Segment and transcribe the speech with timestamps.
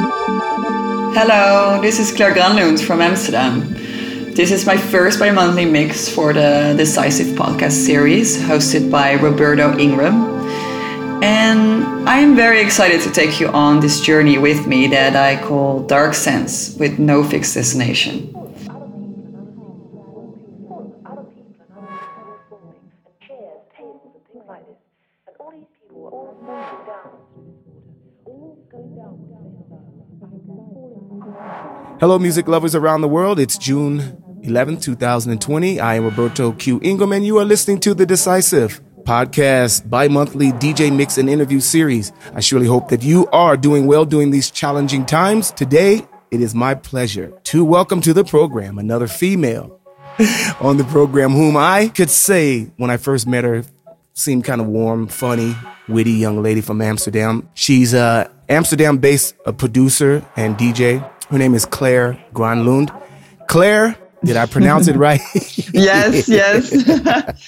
[0.00, 3.74] Hello, this is Claire Granlund from Amsterdam.
[4.32, 9.76] This is my first bi monthly mix for the Decisive podcast series hosted by Roberto
[9.76, 10.38] Ingram.
[11.20, 15.42] And I am very excited to take you on this journey with me that I
[15.42, 18.32] call Dark Sense with no fixed destination.
[32.00, 33.40] Hello, music lovers around the world.
[33.40, 35.80] It's June 11, 2020.
[35.80, 36.78] I am Roberto Q.
[36.80, 41.58] Ingram, and you are listening to The Decisive podcast, bi monthly DJ mix and interview
[41.58, 42.12] series.
[42.34, 45.50] I surely hope that you are doing well during these challenging times.
[45.50, 49.80] Today, it is my pleasure to welcome to the program another female
[50.60, 53.64] on the program whom I could say when I first met her
[54.14, 55.56] seemed kind of warm, funny,
[55.88, 57.48] witty young lady from Amsterdam.
[57.54, 62.90] She's uh, a Amsterdam based producer and DJ her name is Claire Granlund.
[63.48, 65.20] Claire, did I pronounce it right?
[65.74, 66.70] yes, yes.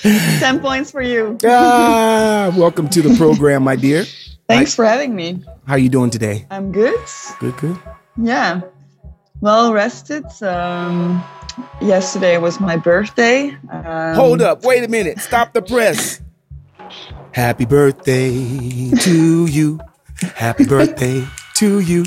[0.40, 1.38] 10 points for you.
[1.44, 4.04] ah, welcome to the program, my dear.
[4.48, 5.42] Thanks for having me.
[5.66, 6.46] How are you doing today?
[6.50, 6.98] I'm good.
[7.38, 7.78] Good, good.
[8.16, 8.60] Yeah.
[9.40, 10.24] Well rested.
[10.42, 11.24] Um,
[11.80, 13.56] yesterday was my birthday.
[13.70, 14.64] Um, Hold up.
[14.64, 15.20] Wait a minute.
[15.20, 16.20] Stop the press.
[17.32, 19.80] Happy birthday to you.
[20.34, 22.04] Happy birthday to you.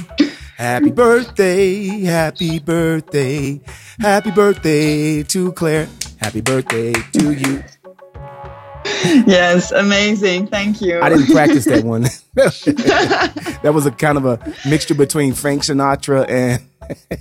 [0.57, 3.59] Happy birthday, happy birthday,
[3.99, 5.87] happy birthday to Claire.
[6.19, 7.63] Happy birthday to you.
[9.25, 10.47] Yes, amazing.
[10.47, 11.01] Thank you.
[11.01, 12.03] I didn't practice that one.
[12.35, 16.61] that was a kind of a mixture between Frank Sinatra and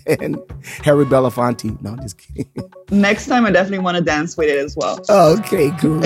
[0.21, 0.37] and
[0.85, 1.81] Harry Belafonte.
[1.83, 2.47] No, I'm just kidding.
[2.91, 5.01] Next time, I definitely want to dance with it as well.
[5.09, 6.01] Oh, okay, cool.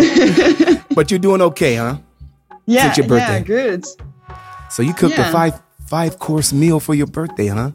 [0.95, 1.99] but you're doing okay, huh?
[2.67, 3.39] Yeah, Since your birthday.
[3.39, 3.85] yeah, good.
[4.71, 5.29] So you cooked Yeah.
[5.29, 7.73] a five five course meal for your birthday, huh?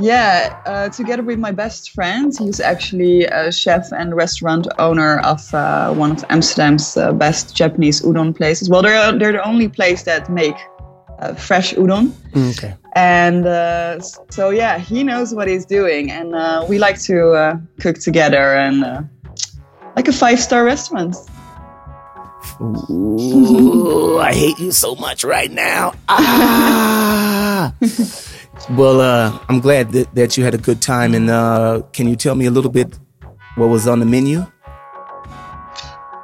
[0.00, 5.54] Yeah, uh, together with my best friend, he's actually a chef and restaurant owner of
[5.54, 8.68] uh, one of Amsterdam's uh, best Japanese udon places.
[8.68, 10.56] Well, they're they're the only place that make
[11.20, 12.74] uh, fresh udon, Okay.
[12.96, 17.56] and uh, so yeah, he knows what he's doing, and uh, we like to uh,
[17.78, 19.02] cook together and uh,
[19.94, 21.14] like a five star restaurant.
[22.60, 25.92] Ooh, I hate you so much right now.
[26.08, 27.74] Ah.
[28.70, 31.14] well, uh, I'm glad that, that you had a good time.
[31.14, 32.98] And uh, can you tell me a little bit
[33.56, 34.46] what was on the menu?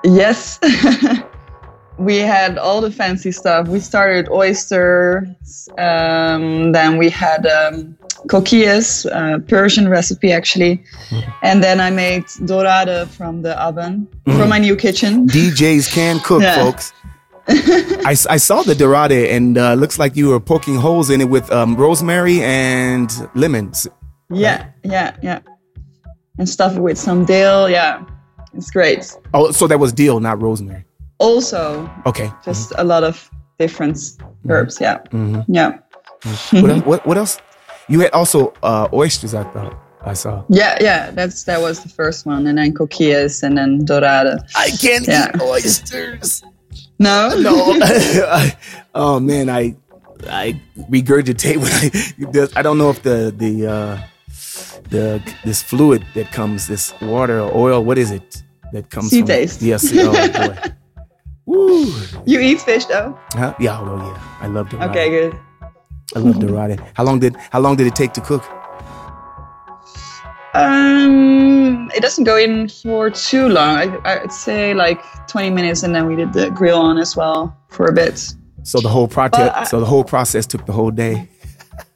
[0.04, 0.58] Yes.
[1.98, 3.68] we had all the fancy stuff.
[3.68, 7.98] We started oysters, um, then we had um,
[8.28, 10.82] coquillas, uh, Persian recipe actually,
[11.42, 15.26] and then I made dorada from the oven from my new kitchen.
[15.26, 16.56] DJs can cook, Yeah.
[16.56, 16.92] folks.
[18.06, 21.50] I saw the dorada and uh, looks like you were poking holes in it with
[21.50, 23.86] um, rosemary and lemons.
[24.32, 25.40] Yeah, yeah, yeah,
[26.38, 27.68] and stuff it with some dill.
[27.68, 28.04] Yeah,
[28.54, 29.12] it's great.
[29.34, 30.84] Oh, so that was dill, not rosemary.
[31.18, 32.30] Also, Okay.
[32.44, 33.98] just a lot of different
[34.48, 34.78] herbs.
[34.80, 35.44] Yeah, Mhm.
[35.48, 35.78] yeah.
[36.52, 37.38] What, what, what else?
[37.90, 39.76] You had also uh, oysters, I thought.
[40.02, 40.44] I saw.
[40.48, 44.42] Yeah, yeah, that's that was the first one, and then coquillas, and then dorada.
[44.56, 45.28] I can't Yeah.
[45.34, 46.42] eat oysters.
[46.98, 47.76] No, No.
[48.94, 49.76] oh man, I
[50.30, 53.98] I regurgitate when I I don't know if the the uh
[54.88, 59.20] the this fluid that comes this water or oil what is it that comes Sea
[59.20, 59.60] from taste.
[59.62, 59.90] Yes.
[59.94, 60.56] Oh boy.
[61.46, 61.92] Woo.
[62.24, 63.18] You eat fish though?
[63.32, 63.54] Huh?
[63.58, 64.18] Yeah, oh yeah.
[64.40, 64.90] I love dorade.
[64.90, 65.34] Okay, good.
[66.14, 66.80] I love dorade.
[66.94, 68.44] How long did how long did it take to cook?
[70.54, 74.00] Um, it doesn't go in for too long.
[74.04, 77.56] I, I'd say like 20 minutes, and then we did the grill on as well
[77.68, 78.18] for a bit.
[78.62, 81.28] So the whole process so the whole process took the whole day.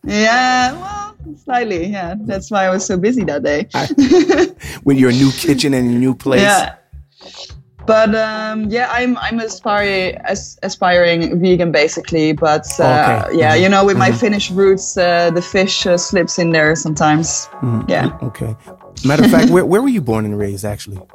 [0.04, 1.86] Yeah, well, slightly.
[1.86, 3.69] Yeah, that's why I was so busy that day.
[4.84, 6.42] With your new kitchen and your new place.
[6.42, 6.76] Yeah.
[7.87, 12.33] But um, yeah, I'm I'm aspiring as, aspiring vegan basically.
[12.33, 12.84] But uh,
[13.28, 13.39] Okay.
[13.39, 13.61] yeah, Mhm.
[13.62, 14.21] you know, with my Mhm.
[14.21, 17.49] Finnish roots, uh, the fish uh, slips in there sometimes.
[17.61, 17.85] Mhm.
[17.88, 18.08] Yeah.
[18.23, 18.56] Okay.
[19.05, 20.99] Matter of fact, where where were you born and raised actually?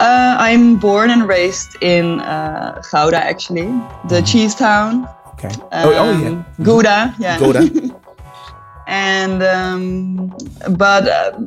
[0.00, 3.68] Uh, I'm born and raised in uh, Gouda, actually,
[4.08, 5.06] the cheese town.
[5.34, 5.52] Okay.
[5.70, 6.42] Um, oh, oh yeah.
[6.64, 7.38] Gouda, yeah.
[7.38, 7.62] Gouda.
[8.88, 10.34] and um,
[10.70, 11.38] but uh,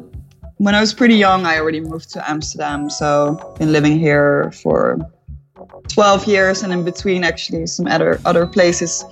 [0.66, 4.98] when I was pretty young, I already moved to Amsterdam, so been living here for
[5.90, 9.06] 12 years, and in between, actually, some other other places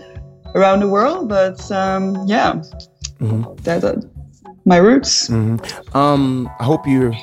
[0.55, 1.29] around the world.
[1.29, 2.53] But um, yeah,
[3.21, 3.43] Mhm.
[3.63, 4.01] that's uh,
[4.65, 5.27] my roots.
[5.27, 5.57] hmm
[5.93, 7.13] Um, I hope you're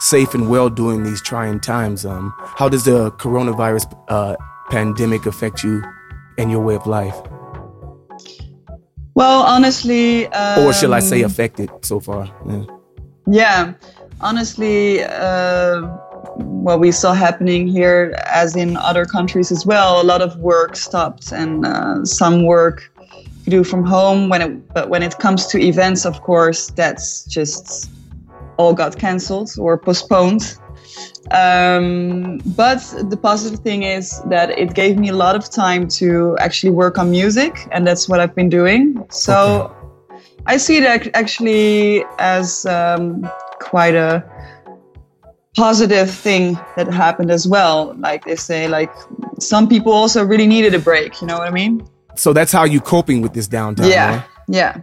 [0.00, 2.06] safe and well during these trying times.
[2.06, 4.36] Um, how does the coronavirus uh,
[4.70, 5.82] pandemic affect you
[6.38, 7.18] and your way of life?
[9.14, 12.24] Well, honestly, um, or shall I say affected so far?
[12.48, 12.64] Yeah,
[13.26, 13.74] yeah
[14.20, 15.82] honestly, uh,
[16.36, 20.76] what we saw happening here, as in other countries as well, a lot of work
[20.76, 22.92] stopped and uh, some work
[23.44, 24.28] you do from home.
[24.28, 27.90] When it, but when it comes to events, of course, that's just
[28.56, 30.58] all got cancelled or postponed.
[31.30, 32.80] Um, but
[33.10, 36.98] the positive thing is that it gave me a lot of time to actually work
[36.98, 39.04] on music, and that's what I've been doing.
[39.10, 39.75] So.
[40.46, 43.28] I see it actually as um,
[43.60, 44.24] quite a
[45.56, 47.94] positive thing that happened as well.
[47.98, 48.92] Like they say, like
[49.40, 51.20] some people also really needed a break.
[51.20, 51.86] You know what I mean?
[52.14, 53.90] So that's how you coping with this downtime.
[53.90, 54.24] Yeah, right?
[54.48, 54.82] yeah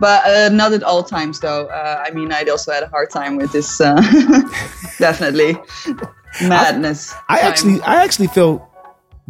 [0.00, 3.10] but uh, not at all times though uh, i mean i also had a hard
[3.10, 3.94] time with this uh,
[4.98, 5.56] definitely
[6.42, 8.62] madness i, I actually i actually felt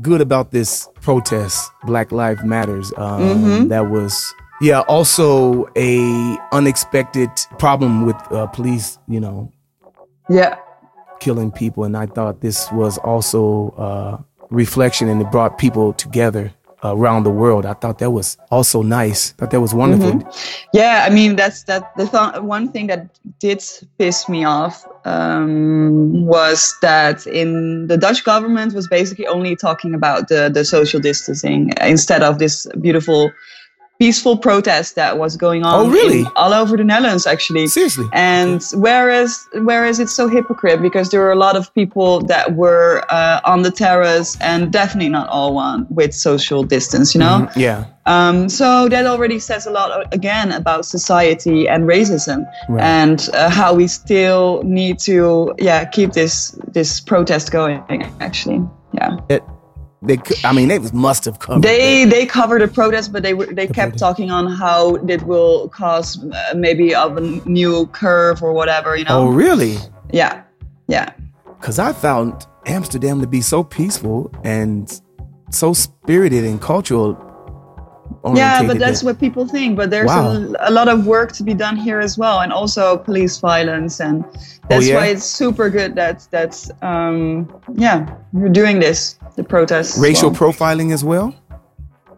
[0.01, 3.69] good about this protest black lives matters um, mm-hmm.
[3.69, 9.53] that was yeah also a unexpected problem with uh, police you know
[10.29, 10.57] yeah
[11.21, 16.53] killing people and i thought this was also uh, reflection and it brought people together
[16.85, 17.67] around the world.
[17.67, 19.33] I thought that was also nice.
[19.33, 20.13] I thought that was wonderful.
[20.13, 20.69] Mm-hmm.
[20.73, 23.65] Yeah, I mean that's that the th- one thing that did
[23.99, 30.29] piss me off um, was that in the Dutch government was basically only talking about
[30.29, 33.33] the the social distancing instead of this beautiful
[33.99, 36.25] peaceful protest that was going on oh, really?
[36.37, 37.67] all over the Netherlands actually.
[37.67, 38.07] Seriously.
[38.13, 43.05] And whereas whereas it's so hypocrite because there were a lot of people that were
[43.09, 47.49] uh, on the terrace and definitely not all one with social distance, you know?
[47.49, 47.61] Mm-hmm.
[47.61, 47.87] Yeah.
[48.07, 52.83] Um, so that already says a lot uh, again about society and racism right.
[52.83, 57.83] and uh, how we still need to yeah keep this this protest going
[58.21, 59.19] actually yeah.
[59.29, 59.43] It-
[60.01, 61.63] they, I mean, they must have covered.
[61.63, 63.99] They they covered the protest, but they were they the kept protest.
[63.99, 69.05] talking on how it will cause uh, maybe of a new curve or whatever, you
[69.05, 69.23] know.
[69.23, 69.77] Oh, really?
[70.13, 70.43] Yeah,
[70.87, 71.13] yeah.
[71.59, 75.01] Because I found Amsterdam to be so peaceful and
[75.51, 77.17] so spirited and cultural.
[78.35, 79.77] Yeah, but that's that, what people think.
[79.77, 80.33] But there's wow.
[80.33, 84.01] a, a, lot of work to be done here as well, and also police violence,
[84.01, 84.31] and oh,
[84.69, 84.97] that's oh, yeah?
[84.97, 89.99] why it's super good that that's um, yeah you're doing this the protests.
[89.99, 90.53] Racial well.
[90.53, 91.35] profiling as well.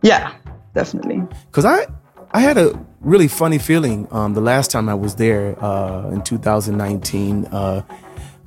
[0.03, 0.35] Yeah,
[0.75, 1.23] definitely.
[1.47, 1.87] Because I
[2.33, 6.23] I had a really funny feeling um, the last time I was there uh, in
[6.23, 7.83] 2019, uh, uh,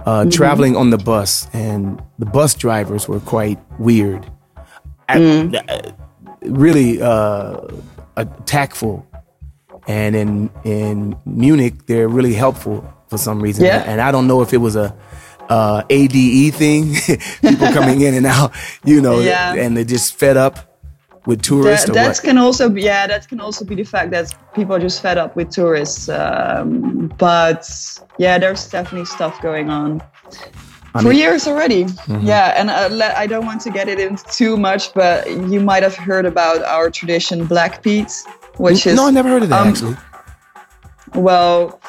[0.05, 0.29] mm-hmm.
[0.29, 4.29] traveling on the bus, and the bus drivers were quite weird,
[5.09, 5.93] mm.
[6.45, 7.57] Really uh,
[8.45, 9.07] tactful,
[9.87, 13.65] and in in Munich they're really helpful for some reason.
[13.65, 13.83] Yeah.
[13.85, 14.95] And I don't know if it was a
[15.49, 16.95] uh, ADE thing,
[17.41, 18.53] people coming in and out,
[18.83, 19.53] you know, yeah.
[19.53, 20.73] and they're just fed up
[21.25, 21.85] with tourists.
[21.87, 24.79] That, that can also be, yeah, that can also be the fact that people are
[24.79, 26.09] just fed up with tourists.
[26.09, 27.69] Um, but
[28.17, 30.01] yeah, there's definitely stuff going on.
[30.95, 32.25] I For mean, years already, mm-hmm.
[32.25, 35.81] yeah, and uh, I don't want to get it into too much, but you might
[35.81, 38.13] have heard about our tradition Black Pete,
[38.57, 39.97] which is no, I never heard of that um, actually.
[41.15, 41.79] Well,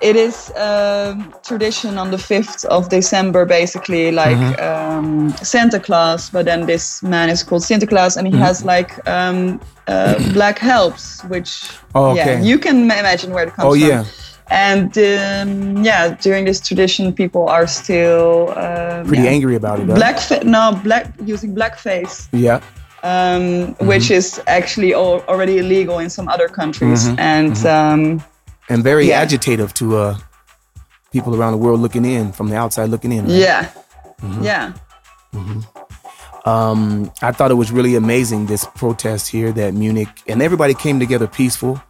[0.00, 4.62] it is a um, tradition on the 5th of December, basically, like mm-hmm.
[4.62, 6.30] um, Santa Claus.
[6.30, 8.42] But then this man is called Sinterklaas and he mm-hmm.
[8.42, 12.34] has like um, uh, black helps, which, oh, okay.
[12.34, 13.88] yeah, you can imagine where it comes oh, from.
[13.88, 14.04] yeah.
[14.50, 19.86] And um, yeah, during this tradition, people are still um, pretty yeah, angry about it.
[19.86, 22.28] Black, no, black using blackface.
[22.32, 22.60] Yeah.
[23.02, 23.86] Um, mm-hmm.
[23.86, 27.06] which is actually al- already illegal in some other countries.
[27.06, 27.20] Mm-hmm.
[27.20, 28.20] And mm-hmm.
[28.20, 28.24] um,
[28.68, 29.24] and very yeah.
[29.24, 30.18] agitative to uh,
[31.12, 33.26] people around the world looking in from the outside looking in.
[33.26, 33.34] Right?
[33.34, 33.70] Yeah,
[34.20, 34.42] mm-hmm.
[34.42, 34.72] yeah.
[35.34, 36.48] Mm-hmm.
[36.48, 40.98] Um, I thought it was really amazing this protest here that Munich and everybody came
[40.98, 41.80] together peaceful.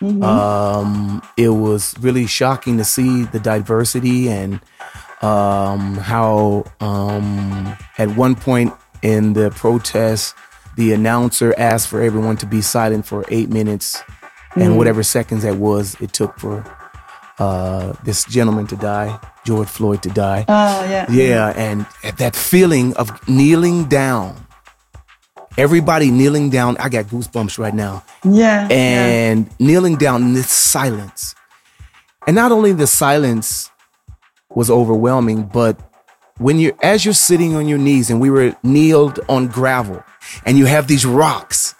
[0.00, 0.22] Mm-hmm.
[0.22, 4.60] Um, it was really shocking to see the diversity and
[5.20, 10.34] um, how um, at one point in the protest,
[10.76, 14.02] the announcer asked for everyone to be silent for eight minutes
[14.54, 14.76] and mm.
[14.76, 16.64] whatever seconds that was it took for
[17.38, 20.44] uh, this gentleman to die, George Floyd to die.
[20.48, 21.10] Oh yeah.
[21.10, 24.36] Yeah, and that feeling of kneeling down.
[25.58, 26.76] Everybody kneeling down.
[26.78, 28.04] I got goosebumps right now.
[28.24, 28.68] Yeah.
[28.70, 29.52] And yeah.
[29.58, 31.34] kneeling down in this silence.
[32.26, 33.70] And not only the silence
[34.50, 35.78] was overwhelming, but
[36.38, 40.02] when you're as you're sitting on your knees and we were kneeled on gravel
[40.46, 41.74] and you have these rocks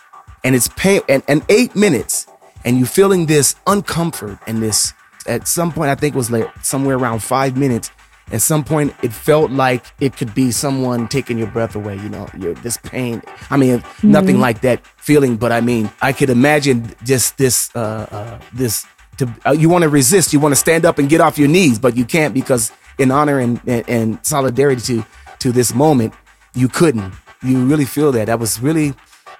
[0.44, 2.26] and it's pain and, and eight minutes
[2.64, 4.92] and you feeling this uncomfort and this
[5.26, 7.90] at some point I think it was like somewhere around five minutes
[8.32, 11.96] at some point it felt like it could be someone taking your breath away.
[11.96, 13.22] You know, your this pain.
[13.50, 14.10] I mean, mm-hmm.
[14.10, 18.86] nothing like that feeling, but I mean, I could imagine just this uh, uh this.
[19.18, 21.48] To, uh, you want to resist, you want to stand up and get off your
[21.48, 25.06] knees, but you can't because in honor and, and, and solidarity to
[25.40, 26.14] to this moment,
[26.54, 27.12] you couldn't.
[27.42, 28.26] You really feel that.
[28.26, 28.94] That was really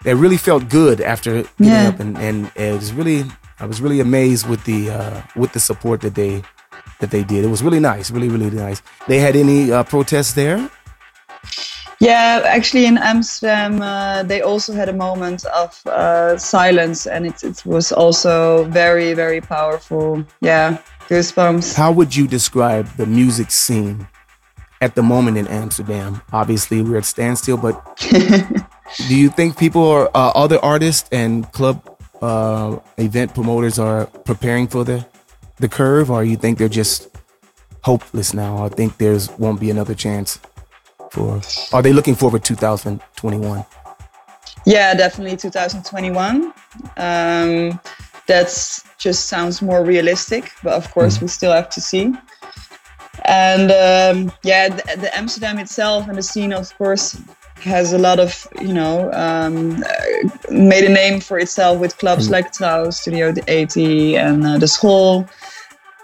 [0.05, 1.89] that really felt good after getting yeah.
[1.89, 3.25] up and, and it was really
[3.59, 6.43] I was really amazed with the uh, with the support that they
[7.01, 7.45] that they did.
[7.45, 8.83] It was really nice, really really nice.
[9.09, 10.71] They had any uh, protests there?
[12.01, 17.43] Yeah, actually in Amsterdam, uh, they also had a moment of uh, silence, and it,
[17.43, 20.25] it was also very very powerful.
[20.41, 20.79] Yeah,
[21.09, 21.75] goosebumps.
[21.75, 24.09] How would you describe the music scene
[24.81, 26.23] at the moment in Amsterdam?
[26.33, 27.77] Obviously, we're at standstill, but
[29.09, 31.85] do you think people are uh, other artists and club
[32.23, 35.05] uh, event promoters are preparing for the
[35.61, 37.09] the curve, or you think they're just
[37.83, 38.65] hopeless now?
[38.65, 40.39] I think there's won't be another chance
[41.11, 41.41] for.
[41.73, 43.65] Are they looking forward to 2021?
[44.67, 46.53] Yeah, definitely 2021.
[46.97, 47.81] Um,
[48.27, 51.23] that's just sounds more realistic, but of course mm.
[51.23, 52.13] we still have to see.
[53.25, 57.21] And um, yeah, the, the Amsterdam itself and the scene, of course,
[57.63, 59.85] has a lot of you know um,
[60.51, 62.33] made a name for itself with clubs mm.
[62.33, 65.29] like Trouw, Studio 80, and uh, the School,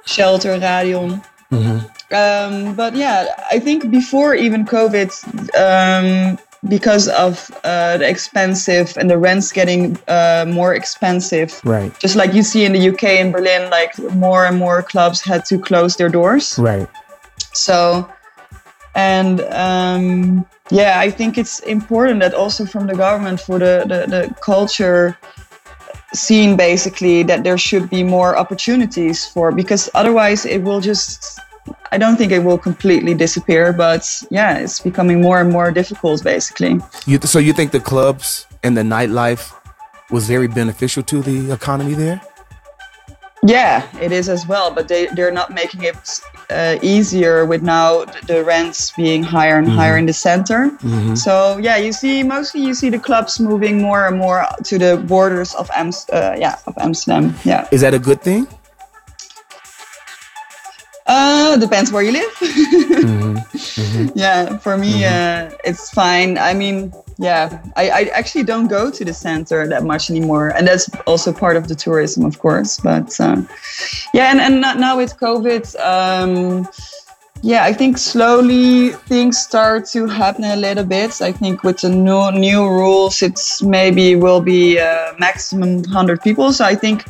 [0.04, 1.22] Shelter, Radion.
[1.50, 1.86] Mm-hmm.
[2.14, 5.10] Um, but yeah, I think before even COVID,
[5.58, 11.96] um, because of uh, the expensive and the rents getting uh, more expensive, right?
[11.98, 15.44] Just like you see in the UK and Berlin, like more and more clubs had
[15.46, 16.88] to close their doors, right?
[17.52, 18.08] So,
[18.94, 24.06] and um, yeah, I think it's important that also from the government for the, the,
[24.06, 25.16] the culture
[26.12, 31.40] scene basically that there should be more opportunities for because otherwise it will just
[31.90, 36.23] I don't think it will completely disappear, but yeah, it's becoming more and more difficult
[36.23, 36.80] basically.
[37.06, 39.52] You, so you think the clubs and the nightlife
[40.11, 42.20] was very beneficial to the economy there?
[43.47, 48.05] Yeah, it is as well, but they, they're not making it uh, easier with now
[48.26, 49.76] the rents being higher and mm-hmm.
[49.76, 50.71] higher in the center.
[50.83, 51.15] Mm-hmm.
[51.15, 54.97] So yeah, you see mostly you see the clubs moving more and more to the
[55.07, 57.35] borders of Amst- uh, yeah of Amsterdam.
[57.45, 58.49] Yeah, is that a good thing?
[61.07, 62.33] Uh, depends where you live.
[62.35, 63.37] mm-hmm.
[63.76, 64.19] Mm-hmm.
[64.19, 65.53] Yeah, for me, mm-hmm.
[65.53, 66.38] uh, it's fine.
[66.38, 70.68] I mean, yeah, I, I actually don't go to the center that much anymore, and
[70.68, 72.78] that's also part of the tourism, of course.
[72.78, 73.42] But uh,
[74.12, 76.68] yeah, and and now with COVID, um,
[77.42, 81.23] yeah, I think slowly things start to happen a little bit.
[81.23, 86.52] I think with the new new rules, it's maybe will be uh, maximum hundred people.
[86.52, 87.04] So I think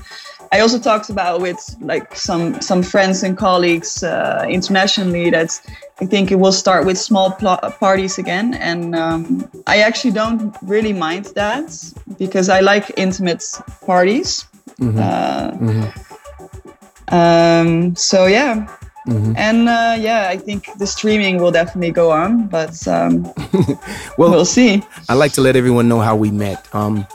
[0.53, 5.61] I also talked about with like some some friends and colleagues uh, internationally that
[6.01, 7.33] I think it will start with small
[7.81, 11.73] parties again, and um, I actually don't really mind that
[12.19, 13.45] because I like intimate
[13.85, 14.47] parties.
[14.81, 14.99] Mm-hmm.
[14.99, 17.15] Uh, mm-hmm.
[17.15, 18.67] Um, so yeah.
[19.07, 19.35] Mm-hmm.
[19.37, 23.23] And uh, yeah, I think the streaming will definitely go on, but um,
[24.19, 24.83] well, we'll see.
[25.09, 26.67] I like to let everyone know how we met.
[26.75, 27.07] Um,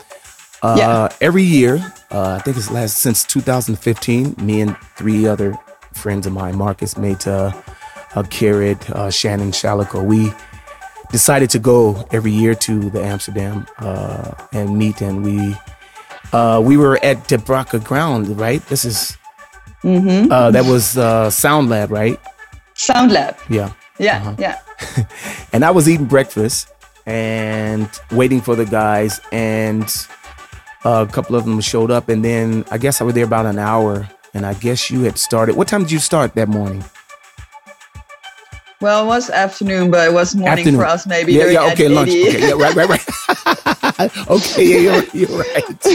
[0.62, 1.08] uh, yeah.
[1.20, 1.76] Every year,
[2.10, 4.36] uh, I think it's last since 2015.
[4.38, 5.58] Me and three other
[5.92, 7.54] friends of mine, Marcus Meta,
[8.14, 10.32] uh, Carrot, uh, Shannon Shalico, we
[11.10, 15.00] decided to go every year to the Amsterdam uh, and meet.
[15.00, 15.56] And we
[16.32, 18.64] uh, we were at De Brakke Grond, right?
[18.66, 19.16] This is
[19.82, 20.30] mm-hmm.
[20.30, 22.18] uh, that was uh, Sound Lab, right?
[22.74, 23.36] Sound Lab.
[23.50, 23.72] Yeah.
[23.98, 24.18] Yeah.
[24.18, 24.36] Uh-huh.
[24.38, 24.60] Yeah.
[25.52, 26.68] and I was eating breakfast
[27.04, 29.84] and waiting for the guys and
[30.84, 33.58] a couple of them showed up, and then I guess I was there about an
[33.58, 34.08] hour.
[34.34, 35.56] And I guess you had started.
[35.56, 36.82] What time did you start that morning?
[38.80, 40.80] Well, it was afternoon, but it was morning afternoon.
[40.80, 41.34] for us, maybe.
[41.34, 42.08] Yeah, yeah, okay, lunch.
[42.08, 43.06] Okay, yeah, right, right, right.
[44.28, 45.78] okay, yeah, you're, you're right.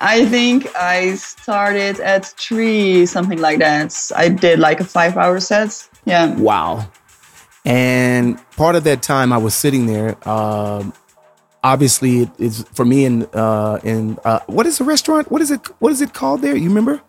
[0.00, 4.10] I think I started at three, something like that.
[4.16, 5.88] I did like a five hour set.
[6.04, 6.34] Yeah.
[6.34, 6.88] Wow.
[7.64, 10.92] And part of that time I was sitting there, um,
[11.62, 15.30] obviously it's for me in uh in uh what is the restaurant?
[15.30, 16.56] What is it what is it called there?
[16.56, 17.00] You remember?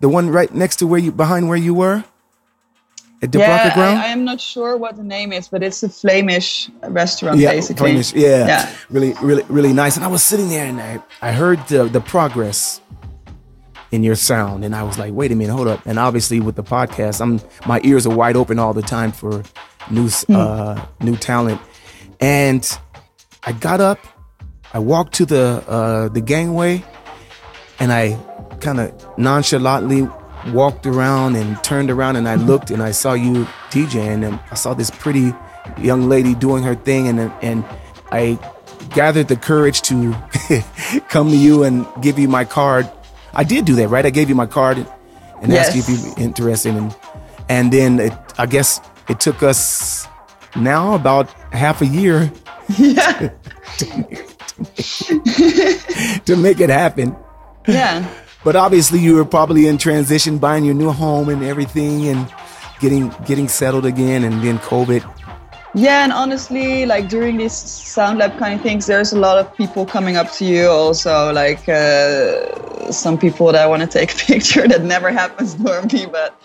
[0.00, 2.04] The one right next to where you behind where you were?
[3.22, 5.84] At the yeah, ground I, I, am not sure what the name is but it's
[5.84, 7.92] a flamish restaurant yeah, basically.
[7.92, 8.46] Flamish, yeah.
[8.46, 8.74] Yeah.
[8.90, 9.96] Really really really nice.
[9.96, 12.80] And i was sitting there and i i heard the the progress
[13.92, 14.64] in your sound.
[14.64, 15.86] And i was like wait a minute hold up.
[15.86, 19.44] And obviously with the podcast i'm my ears are wide open all the time for
[19.88, 20.34] new hmm.
[20.34, 21.60] uh new talent.
[22.20, 22.68] And
[23.44, 23.98] I got up,
[24.72, 26.84] I walked to the uh, the gangway,
[27.78, 28.16] and I
[28.60, 30.08] kind of nonchalantly
[30.52, 34.54] walked around and turned around and I looked and I saw you DJing and I
[34.54, 35.32] saw this pretty
[35.78, 37.64] young lady doing her thing and and
[38.10, 38.38] I
[38.94, 40.14] gathered the courage to
[41.08, 42.90] come to you and give you my card.
[43.34, 44.04] I did do that, right?
[44.04, 44.86] I gave you my card and,
[45.52, 45.68] Yes.
[45.68, 46.94] asked you if you'd be interested and
[47.48, 50.06] and then it, I guess it took us
[50.56, 52.30] now about half a year
[52.78, 53.30] Yeah.
[56.24, 57.16] to make it happen.
[57.66, 58.08] Yeah.
[58.44, 62.32] But obviously, you were probably in transition, buying your new home and everything, and
[62.80, 65.08] getting getting settled again, and then COVID.
[65.74, 69.56] Yeah, and honestly, like during these sound lab kind of things, there's a lot of
[69.56, 70.68] people coming up to you.
[70.68, 76.06] Also, like uh, some people that want to take a picture that never happens normally,
[76.06, 76.38] but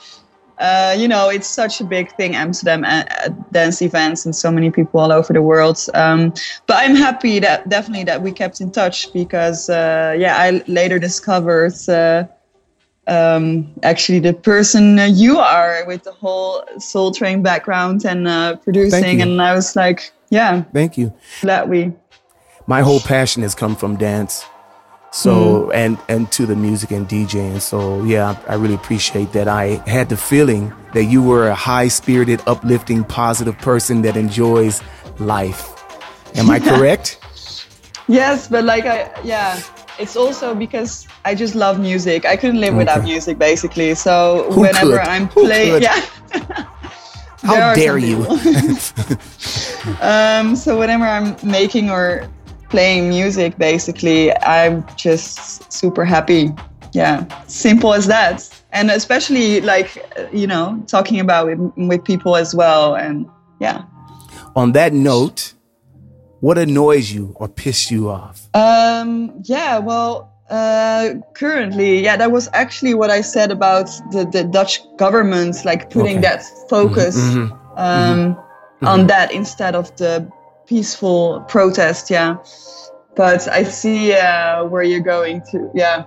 [0.59, 4.51] uh, you know, it's such a big thing, Amsterdam uh, uh, dance events, and so
[4.51, 5.79] many people all over the world.
[5.93, 6.33] Um,
[6.65, 10.99] but I'm happy that definitely that we kept in touch because, uh, yeah, I later
[10.99, 11.73] discovered.
[11.87, 12.25] Uh,
[13.07, 19.21] um, actually the person you are with the whole Soul Train background and uh, producing.
[19.21, 21.13] And I was like, yeah, Thank you.
[21.41, 21.93] glad we.
[22.67, 24.45] My whole passion has come from dance,
[25.11, 27.61] so and and to the music and DJing.
[27.61, 29.47] So yeah, I really appreciate that.
[29.47, 34.81] I had the feeling that you were a high spirited, uplifting, positive person that enjoys
[35.19, 35.73] life.
[36.35, 37.19] Am I correct?
[38.07, 39.59] Yes, but like I, yeah,
[39.99, 42.25] it's also because I just love music.
[42.25, 43.95] I couldn't live without music, basically.
[43.95, 45.07] So Who whenever could?
[45.07, 46.01] I'm playing, yeah.
[47.41, 48.25] How dare you?
[50.01, 52.29] um, so whenever I'm making or
[52.69, 56.51] playing music, basically, I'm just super happy.
[56.93, 58.47] Yeah, simple as that.
[58.71, 62.95] And especially like you know, talking about with, with people as well.
[62.95, 63.27] And
[63.59, 63.83] yeah.
[64.55, 65.53] On that note,
[66.39, 68.47] what annoys you or piss you off?
[68.53, 74.43] Um, yeah, well, uh, currently, yeah, that was actually what I said about the, the
[74.43, 76.27] Dutch government, like putting Okay.
[76.27, 77.51] that focus Mhm.
[77.77, 78.37] um,
[78.83, 80.27] on that instead of the
[80.67, 82.09] peaceful protest.
[82.09, 82.37] Yeah,
[83.15, 85.71] but I see uh, where you're going to.
[85.73, 86.05] Yeah,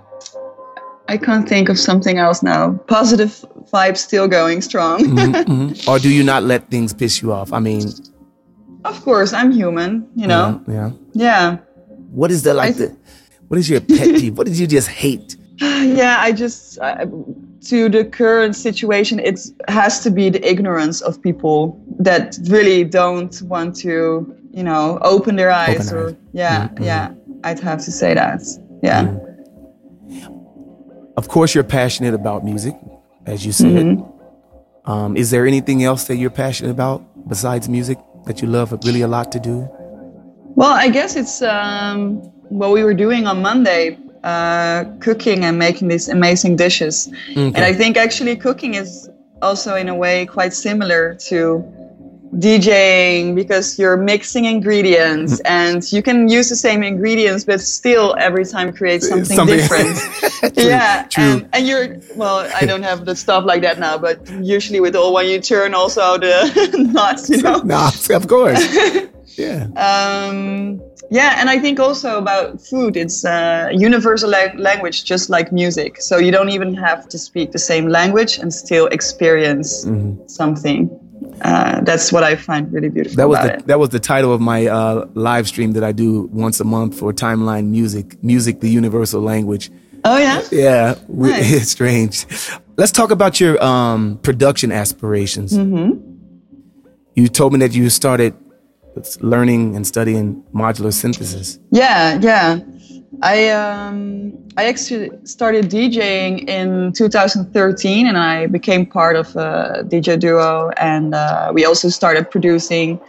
[1.07, 2.73] I can't think of something else now.
[2.87, 3.43] Positive
[3.73, 4.99] vibes still going strong.
[5.03, 5.87] Mhm, mhm.
[5.87, 7.51] Or do you not let things piss you off?
[7.53, 7.89] I mean,
[8.85, 10.07] of course, I'm human.
[10.15, 10.61] You know.
[10.67, 10.73] yeah.
[10.73, 10.91] yeah.
[11.13, 11.57] Yeah.
[12.11, 12.97] What is the like I- the?
[13.47, 14.37] What is your pet peeve?
[14.37, 15.35] What did you just hate?
[15.61, 17.05] yeah i just uh,
[17.61, 23.39] to the current situation it has to be the ignorance of people that really don't
[23.43, 26.15] want to you know open their eyes Open or eyes.
[26.33, 26.85] yeah Mhm.
[26.85, 27.11] yeah
[27.45, 28.41] i'd have to say that
[28.83, 29.03] yeah
[31.17, 32.73] Of course, you're passionate about music,
[33.25, 33.85] as you said.
[33.85, 34.89] Mm-hmm.
[34.91, 39.01] Um, is there anything else that you're passionate about besides music that you love really
[39.01, 39.67] a lot to do?
[40.55, 41.99] well i guess it's um,
[42.59, 47.73] what we were doing on monday uh, cooking and making these amazing dishes and i
[47.81, 49.09] think actually cooking is
[49.41, 51.37] also in a way quite similar to
[52.37, 55.49] DJing because you're mixing ingredients Mm.
[55.59, 59.97] and you can use the same ingredients but still every time create something, Something- different.
[60.55, 61.23] True, yeah, true.
[61.23, 64.95] And, and you're well, I don't have the stuff like that now, but usually with
[64.95, 66.33] all when you turn also the
[66.93, 67.57] knots, you know.
[67.63, 68.61] Nah, of course.
[69.37, 69.67] yeah.
[69.75, 75.51] Um, yeah, and I think also about food, it's a universal la- language, just like
[75.51, 76.01] music.
[76.01, 80.27] So you don't even have to speak the same language and still experience Mm-hmm.
[80.27, 80.89] something.
[81.43, 83.67] Uh, that's what I find really beautiful That was the it.
[83.67, 86.99] that was the title of my uh, live stream that I do once a month
[86.99, 88.21] for Timeline Music.
[88.23, 89.71] Music, the universal language.
[90.03, 90.41] Oh yeah.
[90.51, 91.53] Yeah, we, Nice.
[91.53, 92.25] it's strange.
[92.77, 95.53] Let's talk about your um, production aspirations.
[95.53, 95.99] Mm-hmm.
[97.15, 98.33] You told me that you started
[99.21, 101.59] learning and studying modular synthesis.
[101.71, 102.59] Yeah, yeah.
[103.21, 110.17] I um, I actually started DJing in 2013, and I became part of a DJ
[110.19, 112.99] duo, and uh, we also started producing.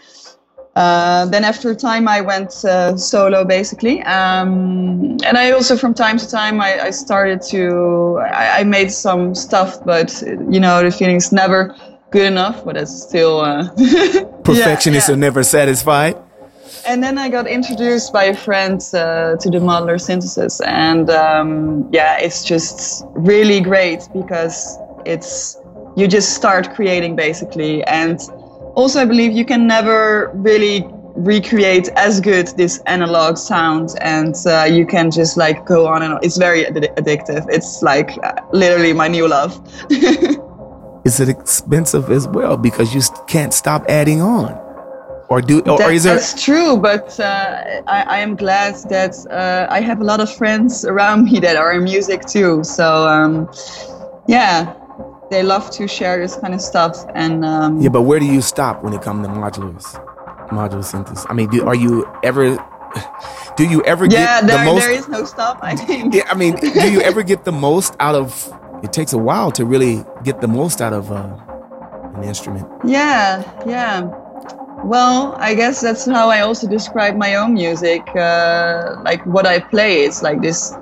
[0.75, 5.95] Uh, then after a time, I went uh, solo basically, um, and I also from
[5.95, 10.83] time to time I, I started to I, I made some stuff, but you know
[10.83, 11.77] the feeling's never
[12.11, 13.69] good enough, but it's still uh,
[14.45, 16.17] Perfectionists yeah, are never satisfied.
[16.87, 21.88] And then I got introduced by a friend uh, to the modular synthesis, and um,
[21.92, 25.59] yeah, it's just really great because it's
[25.97, 28.21] you just start creating basically, and
[28.75, 34.64] also I believe you can never really recreate as good this analog sound, and uh,
[34.64, 36.21] you can just like go on and on.
[36.23, 37.47] It's very addi- addictive.
[37.49, 39.61] It's like uh, literally my new love.
[41.05, 44.53] Is it expensive as well because you can't stop adding on,
[45.33, 46.16] or do or, That- is there?
[46.16, 50.31] That's true, but uh, I, I am glad that uh, I have a lot of
[50.31, 52.62] friends around me that are in music too.
[52.62, 53.49] So um,
[54.29, 54.75] yeah,
[55.31, 57.07] they love to share this kind of stuff.
[57.14, 59.87] And um, yeah, but where do you stop when it comes to modulars,
[60.51, 61.25] modular synthesis?
[61.31, 62.45] I mean, do, are you ever?
[63.57, 64.81] Do you ever yeah, get there, the most?
[64.81, 65.59] there is no stop.
[65.61, 66.14] I think.
[66.14, 68.31] Yeah, I mean, do you ever get the most out of?
[68.83, 71.37] It takes a while to really get the most out of uh,
[72.16, 72.66] an instrument.
[72.83, 74.09] Yeah, yeah.
[74.85, 78.03] Well, I guess that's how I also describe my own music.
[78.16, 80.75] Uh, like what I play, it's like this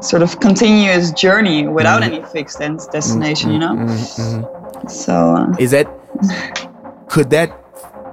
[0.00, 2.06] sort of continuous journey without Mhm.
[2.06, 3.74] any fixed des- destination, you know?
[3.74, 4.90] Mhm, mhm.
[4.90, 5.86] So, uh, Is that
[7.08, 7.50] could that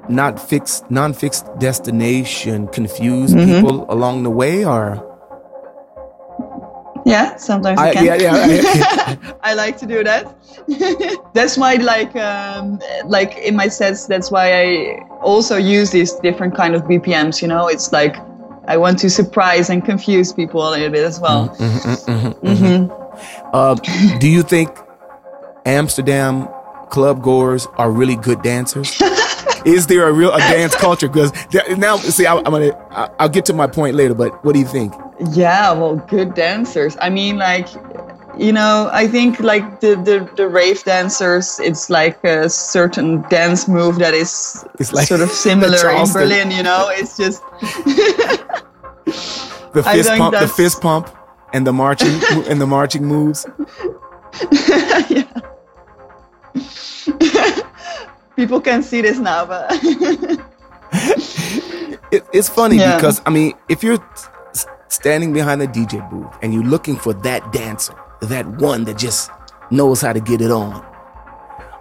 [0.10, 3.46] not fixed non-fixed destination confuse Mhm.
[3.46, 4.98] people along the way or
[7.08, 8.06] yeah, sometimes I, I- can.
[8.06, 10.24] yeah, yeah, I like to do that.
[11.34, 16.56] that's why, like, um, like in my sets, that's why I also use these different
[16.56, 17.41] kind of BPMs.
[17.41, 18.15] You know, it's like
[18.67, 21.50] I want to surprise and confuse people a little bit as well.
[21.58, 22.88] Mhm, mhm, mhm.
[22.88, 23.08] hmm
[23.54, 23.76] Uh,
[24.20, 24.70] do you think
[25.65, 26.48] Amsterdam
[26.89, 29.02] club goers are really good dancers?
[29.68, 31.08] Is there a real a dance culture?
[31.10, 31.32] Because
[31.78, 34.14] now, see, I, I'm gonna, I- I'll get to my point later.
[34.14, 34.94] But what do you think?
[35.32, 36.96] Yeah, well, good dancers.
[37.02, 37.68] I mean, like,
[38.38, 43.68] you know, I think like the, the, the rave dancers, it's like a certain dance
[43.68, 46.88] move that is It's like sort of similar in Berlin, you know?
[46.92, 47.42] It's just,
[49.74, 51.10] The fist pump, the fist pump,
[51.54, 53.46] and the marching and the marching moves.
[55.10, 55.24] yeah.
[58.38, 59.71] People can see this now, but
[62.12, 62.95] It, it's funny Yeah.
[62.95, 64.00] because I mean, if you're
[64.88, 69.30] standing behind the DJ booth and you're looking for that dancer, that one that just
[69.71, 70.82] knows how to get it on.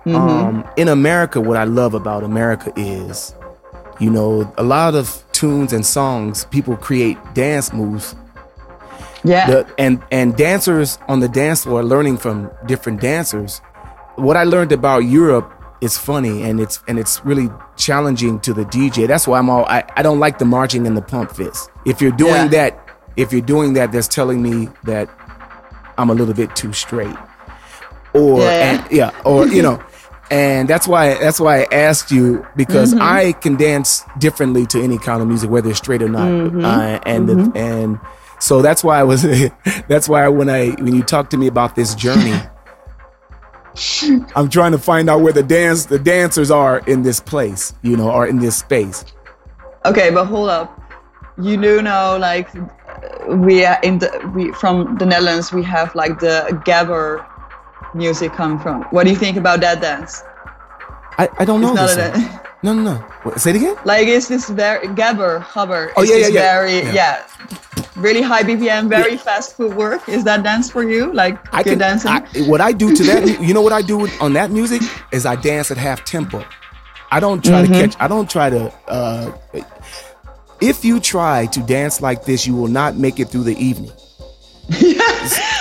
[0.04, 0.16] Mm-hmm.
[0.16, 3.34] Um, in America, what I love about America is,
[4.00, 8.16] you know, a lot of tunes and songs people create dance moves
[9.24, 9.50] yeah.
[9.50, 13.58] the, and and dancers on the dance floor learning from different dancers.
[14.16, 18.64] What I learned about Europe is funny and it's and it's really challenging to the
[18.64, 19.06] DJ.
[19.06, 21.68] That's why I'm all I, I don't like the marching and the pump fist.
[21.84, 22.48] If you're doing Yeah.
[22.48, 25.08] that, if you're doing that, that's telling me that
[25.98, 27.16] I'm a little bit too straight.
[28.14, 28.50] Or Yeah,
[28.82, 29.82] and- yeah or you know.
[30.28, 33.00] And that's why that's why I asked you because Mm-hmm.
[33.00, 36.26] I can dance differently to any kind of music, whether it's straight or not.
[36.26, 36.64] Mm-hmm.
[36.64, 38.00] Uh, and the, and
[38.40, 39.22] so that's why I was
[39.88, 42.34] that's why when I when you talked to me about this journey,
[44.36, 47.96] I'm trying to find out where the dance the dancers are in this place, you
[47.96, 49.04] know, or in this space.
[49.84, 50.80] Okay, but hold up.
[51.40, 52.48] You do know, like,
[53.28, 55.52] we are in the we from the Netherlands.
[55.52, 57.24] We have like the Gabber
[57.94, 58.82] music come from.
[58.90, 60.22] What do you think about that dance?
[61.18, 61.96] I, I don't know It's not this.
[61.98, 62.20] a one.
[62.20, 62.94] dan- No, no, no.
[63.22, 63.76] What, say it again.
[63.84, 65.92] like it's this very Gabber hubber.
[65.96, 66.52] Oh, It's yeah, yeah, yeah.
[66.54, 66.92] Very Yeah.
[66.94, 67.85] yeah.
[67.96, 70.06] Really high BPM, very fast footwork.
[70.08, 71.12] Is that dance for you?
[71.12, 71.78] Like I good can.
[71.78, 72.10] dancing?
[72.10, 74.82] I, what I do to that, you know what I do on that music
[75.12, 76.44] is I dance at half tempo.
[77.10, 77.72] I don't try Mm-hmm.
[77.72, 77.96] to catch.
[78.00, 78.72] I don't try to.
[78.86, 79.32] Uh,
[80.60, 83.92] if you try to dance like this, you will not make it through the evening.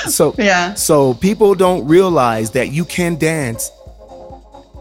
[0.07, 0.75] So Yeah.
[0.75, 3.71] So people don't realize that you can dance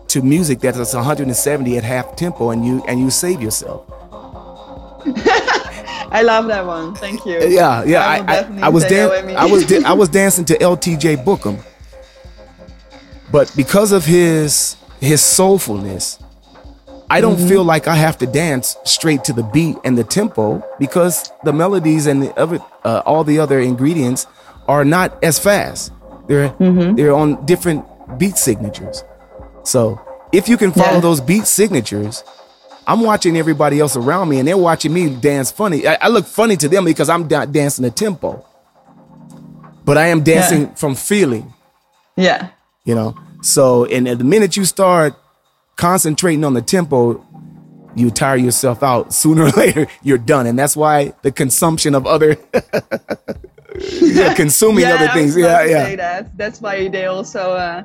[0.09, 3.87] to music that is 170 at half tempo, and you and you save yourself.
[6.11, 6.95] I love that one.
[6.95, 7.39] Thank you.
[7.41, 8.05] Yeah, yeah.
[8.07, 9.35] I I, I, was dan- that with me.
[9.35, 11.59] I was da- I was dancing to LTJ Bukem,
[13.31, 16.23] but because of his his soulfulness,
[17.11, 17.49] I don't Mm-hmm.
[17.49, 21.53] feel like I have to dance straight to the beat and the tempo because the
[21.53, 24.27] melodies and the other uh, all the other ingredients
[24.69, 25.93] are not as fast.
[26.29, 26.97] They're Mm-hmm.
[26.97, 27.85] they're on different
[28.19, 29.05] beat signatures.
[29.65, 30.01] So
[30.33, 31.01] if you can follow Yeah.
[31.01, 32.25] those beat signatures,
[32.87, 35.87] I'm watching everybody else around me, and they're watching me dance funny.
[35.87, 38.45] I, I look funny to them because I'm not dancing a tempo,
[39.85, 41.53] but I am dancing from feeling.
[42.17, 42.51] yeah.
[42.85, 43.17] You know.
[43.41, 45.15] So, and the minute you start
[45.77, 47.25] concentrating on the tempo,
[47.95, 49.13] you tire yourself out.
[49.13, 52.37] Sooner or later, you're done, and that's why the consumption of other,
[54.01, 55.37] yeah, consuming yeah, other things.
[55.37, 55.97] Yeah, yeah.
[55.97, 56.37] That.
[56.37, 57.85] That's why they also uh,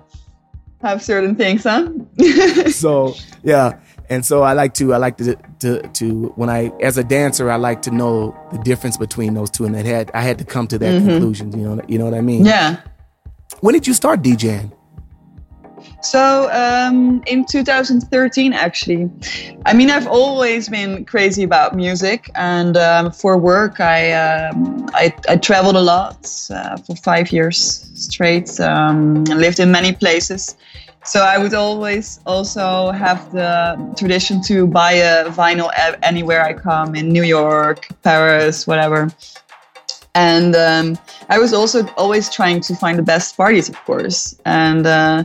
[0.82, 1.90] have certain things, huh?
[2.72, 3.80] so yeah
[4.10, 7.50] and so i like to i like to, to to when i as a dancer
[7.52, 10.46] i like to know the difference between those two and it had i had to
[10.46, 12.48] come to that conclusion you know you know what i mean Mm-hmm.
[12.48, 12.78] yeah.
[13.62, 14.72] when did you start djing
[16.02, 19.10] So um, in 2013, actually,
[19.66, 25.14] I mean, I've always been crazy about music, and um, for work, I, um, I
[25.28, 26.20] I traveled a lot
[26.52, 27.58] uh, for five years
[27.96, 28.60] straight.
[28.60, 30.56] Um, and lived in many places,
[31.10, 35.72] so I would always also have the tradition to buy a vinyl
[36.04, 39.10] anywhere I come in New York, Paris, whatever.
[40.14, 44.86] And um, I was also always trying to find the best parties, of course, and
[44.86, 45.24] uh,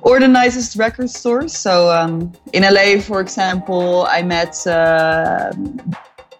[0.00, 1.54] or the nicest record stores.
[1.54, 5.52] So um, in LA, for example, I met uh,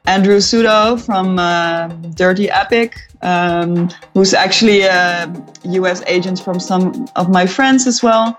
[0.07, 5.33] Andrew Sudo from uh, Dirty Epic, um, who's actually a
[5.65, 8.37] US agent from some of my friends as well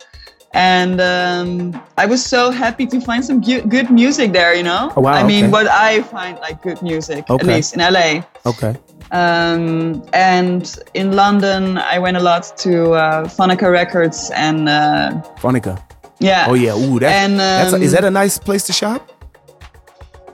[0.54, 4.54] and um, I was so happy to find some good music there.
[4.54, 5.52] You know, oh, wow, I mean, okay.
[5.52, 7.42] what I find like good music, Okay.
[7.42, 8.24] at least in LA.
[8.46, 8.76] Okay.
[9.12, 15.82] Um, and in London, I went a lot to uh, Phonica Records, and uh, Phonica.
[16.20, 16.76] yeah, Oh yeah.
[16.76, 19.11] Ooh, that's, And, that's a, is um, that a nice place to shop?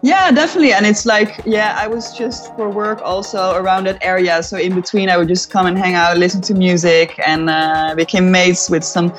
[0.01, 0.73] Yeah, definitely.
[0.73, 4.43] And it's like, yeah, I was just for work also around that area.
[4.43, 7.95] So in between, I would just come and hang out, listen to music, and uh,
[7.95, 9.11] became mates with some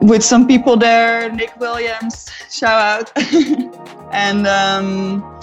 [0.00, 1.30] with some people there.
[1.32, 3.12] Nick Williams, shout out.
[4.12, 5.40] and um,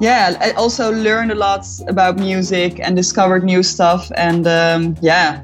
[0.00, 4.10] yeah, I also learned a lot about music and discovered new stuff.
[4.16, 5.42] And um, yeah,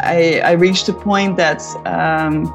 [0.00, 2.54] I, I reached a point that um,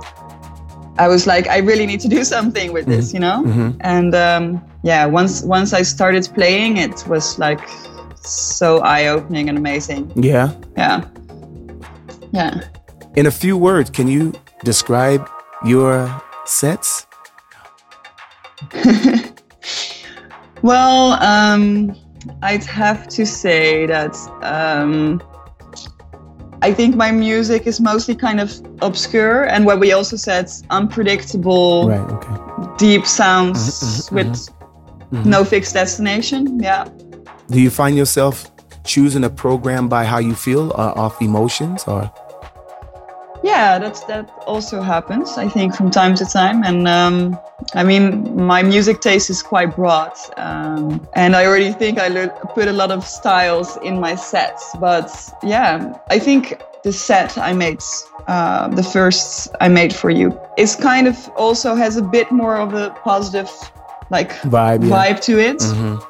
[0.99, 3.43] I was like, I really need to do something with this, you know.
[3.45, 3.77] Mm-hmm.
[3.81, 7.61] And um, yeah, once once I started playing, it was like
[8.21, 10.11] so eye opening and amazing.
[10.15, 10.53] Yeah.
[10.77, 11.05] Yeah,
[12.31, 12.61] yeah.
[13.15, 14.33] In a few words, can you
[14.63, 15.27] describe
[15.65, 17.07] your sets?
[20.61, 21.95] Well, um,
[22.41, 25.21] I'd have to say that um,
[26.61, 31.87] I think my music is mostly kind of obscure and what we also said, unpredictable,
[31.87, 32.11] Right.
[32.11, 32.35] Okay.
[32.77, 34.49] deep sounds Mhm, mhm, with
[35.11, 35.25] Mhm.
[35.25, 36.59] no fixed destination.
[36.61, 36.85] Yeah.
[37.49, 38.51] Do you find yourself
[38.83, 42.11] choosing a program by how you feel, uh, off emotions, or?
[43.43, 45.37] Yeah, that's that also happens.
[45.37, 47.37] I think from time to time, and um,
[47.73, 52.29] I mean, my music taste is quite broad, um, and I already think I le-
[52.53, 54.75] put a lot of styles in my sets.
[54.79, 55.09] But
[55.41, 57.79] yeah, I think the set I made,
[58.27, 62.57] uh, the first I made for you, is kind of also has a bit more
[62.57, 63.49] of a positive,
[64.09, 64.95] like Vibe, yeah.
[64.95, 65.59] vibe to it.
[65.59, 66.03] Mhm.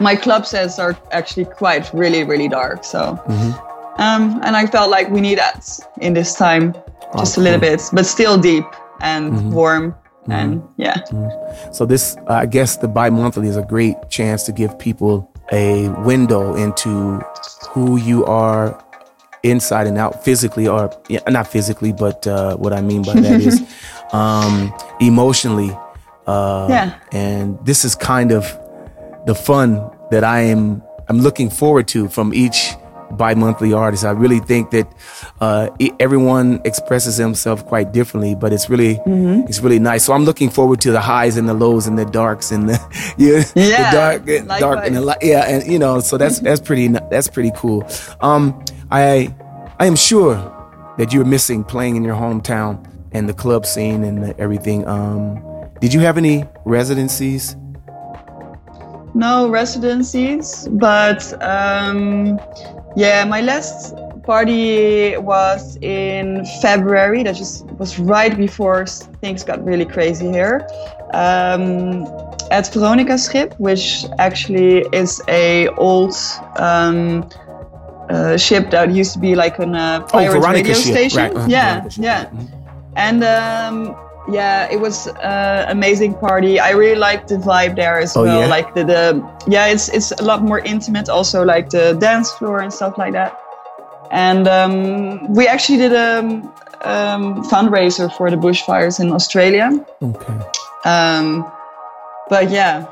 [0.00, 3.18] My club sets are actually quite really really dark, so.
[3.28, 3.54] Mhm.
[3.98, 6.74] Um, and I felt like we need that in this time,
[7.16, 8.64] just a little bit, but still deep
[9.00, 9.50] and Mhm.
[9.52, 9.94] warm.
[10.28, 10.96] And yeah,
[11.70, 16.54] So this, I guess, the bi-monthly is a great chance to give people a window
[16.54, 17.20] into
[17.70, 18.78] who you are
[19.42, 23.40] inside and out, physically, or yeah, not physically, but uh, what I mean by that
[23.42, 23.62] is
[24.12, 25.76] um, emotionally.
[26.26, 26.90] Uh, Yeah.
[27.12, 28.46] And this is kind of
[29.26, 30.82] the fun that I am.
[31.08, 32.74] I'm looking forward to from each
[33.14, 34.04] bi-monthly artist.
[34.04, 34.92] I really think that
[35.40, 40.04] uh, everyone expresses themselves quite differently, but it's really it's really nice.
[40.04, 43.14] So I'm looking forward to the highs and the lows and the darks and the
[43.16, 45.18] yeah, Yeah, the dark dark and the light.
[45.22, 47.88] Yeah, and you know, so that's that's pretty that's pretty cool.
[48.20, 49.34] Um, I
[49.78, 50.34] I am sure
[50.98, 54.86] that you're missing playing in your hometown and the club scene and the, everything.
[54.86, 55.42] Um,
[55.80, 57.56] did you have any residencies?
[59.14, 62.38] no residencies, but um,
[62.96, 67.22] yeah, my last party was in February.
[67.22, 70.66] That just was right before things got really crazy here.
[71.12, 72.06] Um,
[72.50, 76.14] at Veronica Schip, which actually is a old
[76.58, 77.28] um,
[78.08, 80.92] uh, ship that used to be like an uh, pirate radio ship.
[80.92, 81.18] station.
[81.18, 82.26] Right, uh, Yeah, yeah.
[82.26, 82.48] mhm.
[82.96, 83.96] And um,
[84.28, 86.58] yeah, it was uh, amazing party.
[86.58, 88.40] I really liked the vibe there as Oh, well.
[88.40, 88.46] yeah?
[88.46, 91.08] Like the, the yeah, it's it's a lot more intimate.
[91.08, 93.38] Also, like the dance floor and stuff like that.
[94.10, 96.18] And um, we actually did a
[96.82, 99.70] um, fundraiser for the bushfires in Australia.
[100.02, 100.38] Okay.
[100.84, 101.50] Um,
[102.28, 102.86] but yeah,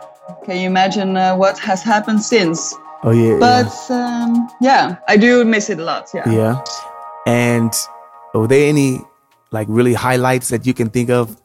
[0.45, 2.75] can you imagine uh, what has happened since?
[3.05, 3.39] Oh yeah.
[3.39, 6.11] But um, yeah, I do miss it a lot.
[6.15, 6.29] Yeah.
[6.29, 6.35] yeah.
[6.37, 6.65] yeah.
[7.27, 7.73] And
[8.35, 9.01] were there any
[9.53, 11.41] like really highlights that you can think of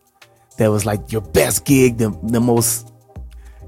[0.57, 2.91] that was like your best gig, the the most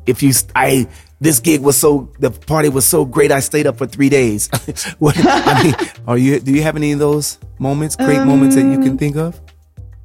[0.06, 0.88] if you I
[1.21, 4.49] this gig was so the party was so great I stayed up for three days.
[4.99, 5.75] what, I mean,
[6.08, 9.15] are you do you have any of those moments, great moments that you can think
[9.15, 9.39] of?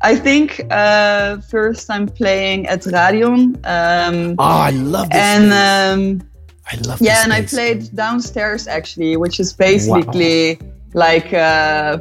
[0.03, 3.57] I think uh, first I'm playing at Radion.
[3.65, 5.19] Um, Oh, I love this.
[5.19, 6.29] and um,
[6.71, 10.59] I love yeah, and I played downstairs actually, which is basically
[10.93, 11.99] like uh,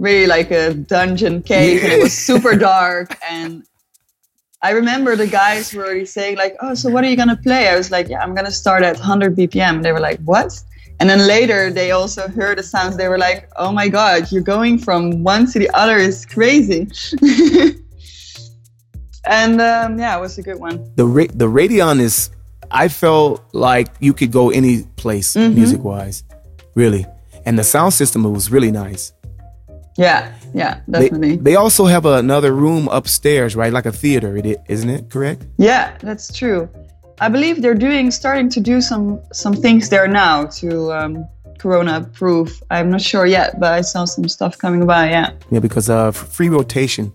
[0.00, 3.08] really like a dungeon cave, and it was super dark.
[3.30, 3.62] And
[4.62, 7.68] I remember the guys were already saying like, "Oh, so what are you gonna play?"
[7.68, 10.50] I was like, "Yeah, I'm gonna start at 100 BPM." And they were like, "What?"
[11.00, 12.96] And then later they also heard the sounds.
[12.96, 16.88] They were like, "Oh my god, you're going from one to the other is crazy."
[19.24, 20.76] and um, yeah, it was a good one.
[20.96, 22.30] the ra- the Radion is
[22.70, 25.54] I felt like you could go any place Mm-hmm.
[25.54, 26.22] music wise,
[26.74, 27.06] really.
[27.46, 29.12] And the sound system was really nice.
[30.00, 31.36] Yeah, yeah, They, definitely.
[31.36, 33.72] they also have another room upstairs, right?
[33.72, 35.10] Like a theater, it, isn't it?
[35.10, 35.44] Correct?
[35.58, 36.68] Yeah, that's true.
[37.20, 41.12] I believe they're doing starting to do some some things there now to um,
[41.58, 42.62] Corona proof.
[42.70, 45.10] I'm not sure yet, but I saw some stuff coming by.
[45.10, 45.28] Yeah.
[45.50, 47.12] Yeah, because uh, free rotation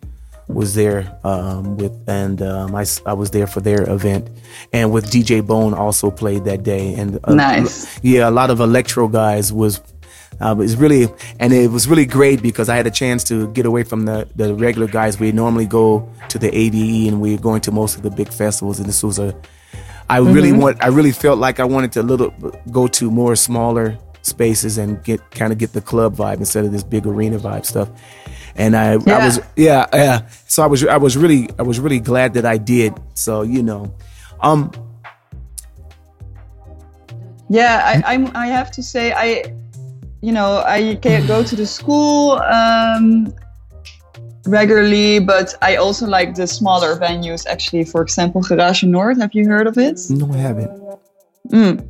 [0.47, 4.29] was there um, with, and um, I, I was there for their event,
[4.73, 7.87] and with DJ Bone also played that day, and uh, Nice.
[8.03, 9.81] yeah, a lot of electro guys was.
[10.41, 11.07] Uh, it was really,
[11.39, 14.27] and it was really great because I had a chance to get away from the,
[14.35, 15.19] the regular guys.
[15.19, 18.79] We normally go to the ADE, and we're going to most of the big festivals.
[18.79, 19.35] And this was a,
[20.09, 22.31] I really want, I really felt like I wanted to little
[22.71, 26.71] go to more smaller spaces and get kind of get the club vibe instead of
[26.71, 27.89] this big arena vibe stuff.
[28.55, 30.27] And I, I was, yeah, yeah.
[30.47, 32.93] So I was, I was really, I was really glad that I did.
[33.13, 33.93] So you know,
[34.41, 34.71] um,
[37.49, 38.35] Yeah, I, I'm.
[38.35, 39.53] I have to say, I,
[40.25, 43.31] you know, I can go to De School um,
[44.47, 47.45] regularly, but I also like the smaller venues.
[47.47, 49.21] Actually, for example, Garage Noord.
[49.21, 49.99] Have you heard of it?
[50.09, 50.71] no, I haven't.
[51.51, 51.87] Mm.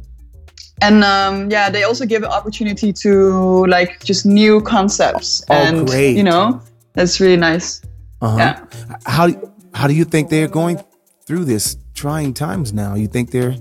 [0.82, 5.88] And um, yeah, they also give an opportunity to like just new concepts, Oh, and
[5.88, 6.18] great.
[6.18, 6.62] you know,
[6.94, 7.82] that's really nice.
[8.22, 8.38] Uh-huh.
[8.38, 8.66] Yeah.
[9.06, 9.30] How
[9.74, 10.78] how do you think they're going
[11.26, 12.96] through this trying times now?
[12.96, 13.56] You think they're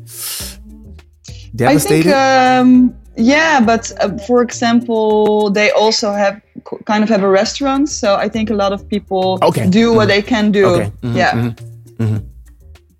[1.54, 2.12] devastated?
[2.12, 6.40] I think, um, yeah, but uh, for example, they also have
[6.84, 9.68] kind of have a restaurant, so I think a lot of people Okay.
[9.68, 10.66] do what they can do.
[10.66, 10.90] okay.
[11.02, 11.54] Mhm, Yeah, mhm,
[11.98, 12.22] mhm.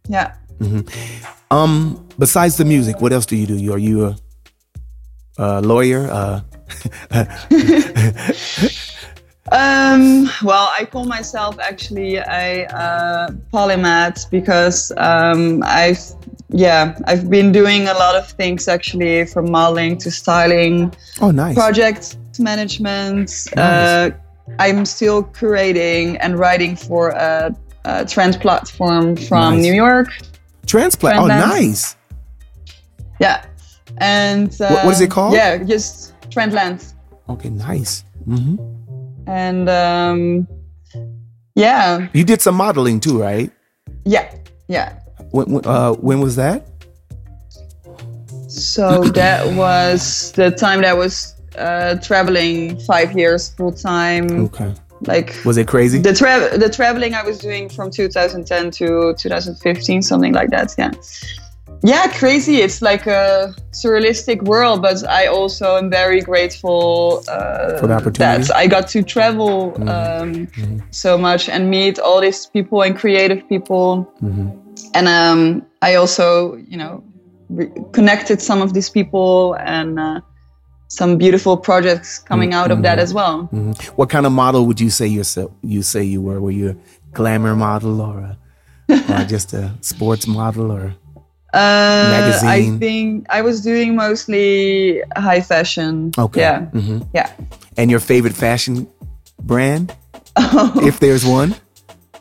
[0.09, 0.35] yeah.
[1.51, 2.01] Um.
[2.19, 3.55] Besides the music, what else do you do?
[3.57, 4.17] You- Are you a,
[5.39, 6.09] a lawyer?
[6.11, 6.41] Uh,
[9.53, 16.01] Um, well, I call myself actually a uh, polymath because um, I've
[16.49, 21.55] yeah I've been doing a lot of things actually from modeling to styling, oh, nice.
[21.55, 23.31] project management.
[23.57, 24.11] Uh,
[24.59, 27.55] I'm still curating and writing for a,
[27.85, 29.63] a trend platform from Nice.
[29.63, 30.09] New York.
[30.67, 31.19] Transplant.
[31.19, 31.97] Oh, nice.
[33.21, 33.45] Yeah,
[33.99, 35.35] and What- what is it um, called?
[35.35, 36.95] Yeah, just Trendland.
[37.29, 38.05] Okay, nice.
[38.25, 38.57] hmm
[39.27, 40.47] And um,
[41.55, 43.51] yeah, You did some modeling too, right?
[44.05, 44.35] yeah,
[44.69, 44.99] yeah.
[45.31, 46.67] When when- uh, when was that?
[48.49, 54.27] So that was the time that I was uh, traveling five years full time.
[54.47, 54.75] Okay.
[55.07, 55.99] Like Was it crazy?
[55.99, 60.75] the tra- the traveling I was doing from 2010 to 2015, something like that.
[60.79, 60.93] Yeah,
[61.85, 62.57] yeah, crazy.
[62.63, 68.45] It's like a surrealistic world, but I also am very grateful uh, For the opportunity?
[68.45, 70.49] that I got to travel um,
[70.91, 74.05] so much and meet all these people and creative people.
[74.21, 74.49] hmm
[74.97, 77.03] and um, I also, you know,
[77.49, 80.21] re- connected some of these people and uh,
[80.89, 83.47] some beautiful projects coming out of that as well.
[83.51, 85.51] hmm What kind of model would you say yourself?
[85.63, 86.41] You say you were?
[86.41, 86.77] Were you a
[87.13, 88.39] glamour model or, a,
[89.13, 90.95] or just a sports model or?
[91.55, 92.41] Uh.
[92.45, 96.11] I think I was doing mostly high fashion.
[96.19, 96.41] Okay.
[96.41, 96.67] Yeah.
[96.67, 97.31] hmm Yeah.
[97.77, 98.87] And your favorite fashion
[99.43, 99.95] brand,
[100.83, 101.55] if there's one?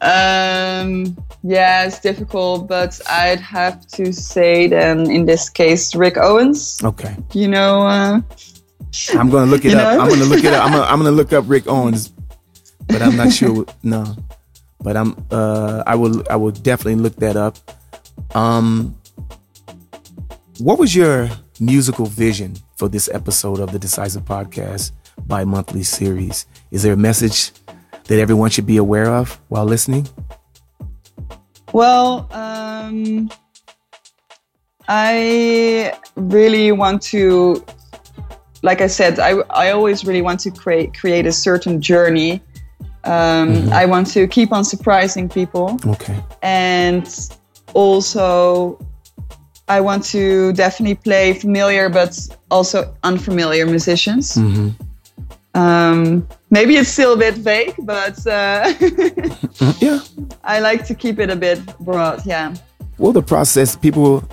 [0.01, 6.79] Um, yeah, it's difficult, but I'd have to say then in this case, Rick Owens.
[6.83, 7.15] Okay.
[7.33, 8.21] You know, uh,
[9.15, 9.95] I'm gonna look it up.
[9.97, 10.01] know?
[10.03, 10.65] I'm gonna look it up.
[10.65, 12.11] I'm gonna, I'm gonna look up Rick Owens,
[12.87, 13.65] but I'm not sure.
[13.83, 14.03] No,
[14.81, 15.15] but I'm.
[15.31, 16.23] Uh, I will.
[16.29, 17.57] I will definitely look that up.
[18.35, 18.95] Um,
[20.63, 24.93] what was your musical vision for this episode of the Decisive Podcast
[25.27, 26.45] bi-monthly series?
[26.71, 27.51] Is there a message
[28.05, 30.07] that everyone should be aware of while listening?
[31.73, 33.29] Well, um,
[34.87, 37.61] I really want to,
[38.61, 42.41] like I said, I, I always really want to create create a certain journey.
[43.03, 46.17] Um, I want to keep on surprising people, Okay.
[46.41, 47.05] and
[47.73, 48.79] also
[49.67, 54.35] I want to definitely play familiar but also unfamiliar musicians.
[54.35, 54.69] hmm
[55.55, 58.73] Um, maybe it's still a bit vague, but uh,
[59.79, 59.99] Yeah.
[60.43, 62.25] I like to keep it a bit broad.
[62.25, 62.55] Yeah.
[62.97, 63.75] Well, the process.
[63.75, 64.23] People.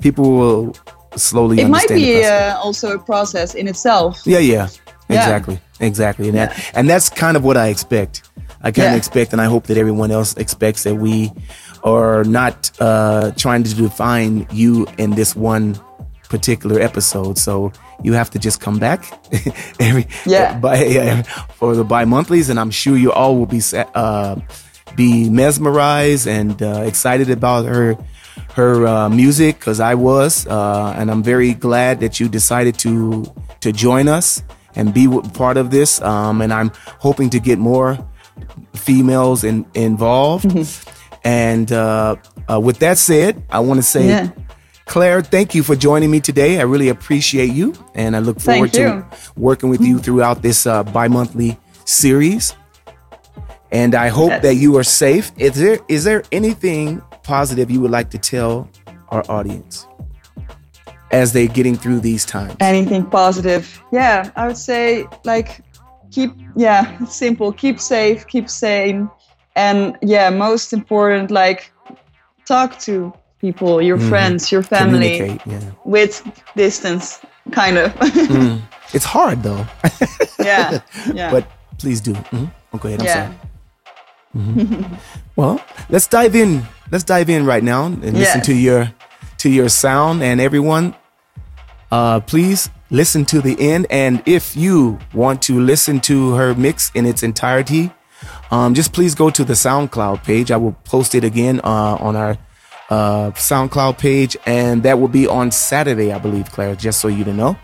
[0.00, 0.74] People will
[1.16, 1.60] slowly.
[1.60, 4.20] it might be uh, also a process in itself.
[4.26, 4.68] Yeah, yeah,
[5.08, 5.18] Yeah.
[5.20, 8.22] exactly, exactly, and that, and that's kind of what I expect.
[8.64, 11.30] I kind of expect, and I hope that everyone else expects that we
[11.84, 15.78] are not uh, trying to define you in this one
[16.28, 17.36] particular episode.
[17.38, 17.72] So
[18.02, 19.04] you have to just come back
[19.80, 20.58] every Yeah.
[20.66, 21.22] by yeah,
[21.58, 23.60] for the bi-monthlies, and I'm sure you all will be
[23.94, 24.36] uh,
[24.96, 27.96] be mesmerized and uh, excited about her
[28.54, 33.24] her uh, music because I was, uh, and I'm very glad that you decided to
[33.60, 34.42] to join us
[34.74, 36.00] and be part of this.
[36.02, 37.98] Um, and I'm hoping to get more
[38.74, 40.46] females in, involved.
[40.46, 40.90] Mm-hmm.
[41.24, 42.16] And uh,
[42.50, 44.30] uh, with that said, I want to say, yeah.
[44.86, 46.58] Claire, thank you for joining me today.
[46.58, 49.06] I really appreciate you, and I look forward to
[49.36, 52.54] working with you throughout this uh, bi-monthly series.
[53.70, 54.42] And I hope yes.
[54.42, 55.32] that you are safe.
[55.38, 58.68] Is there is there anything positive you would like to tell
[59.08, 59.86] our audience
[61.10, 62.56] as they're getting through these times?
[62.60, 63.82] Anything positive?
[63.92, 65.64] Yeah, I would say like
[66.10, 69.08] keep yeah, simple, keep safe, keep sane,
[69.56, 71.72] and yeah, most important like
[72.44, 74.08] talk to people, your mm.
[74.08, 75.60] friends, your family yeah.
[75.84, 76.22] with
[76.56, 77.92] distance kind of.
[78.00, 78.60] mm.
[78.94, 79.66] It's hard though.
[80.38, 80.80] yeah.
[81.12, 81.30] Yeah.
[81.34, 81.46] But
[81.78, 82.12] please do.
[82.12, 82.46] Mm-hmm.
[82.72, 83.00] Oh, go ahead.
[83.00, 83.26] I'm yeah.
[83.26, 83.38] sorry.
[84.36, 84.94] Mm-hmm.
[85.36, 88.14] well, let's dive in let's dive in right now and yes.
[88.14, 88.92] listen to your
[89.38, 90.94] to your sound and everyone
[91.90, 96.90] uh, please listen to the end and if you want to listen to her mix
[96.94, 97.90] in its entirety
[98.52, 102.14] um, just please go to the soundcloud page i will post it again uh, on
[102.14, 102.38] our
[102.90, 107.24] uh, soundcloud page and that will be on saturday i believe claire just so you
[107.24, 107.56] to know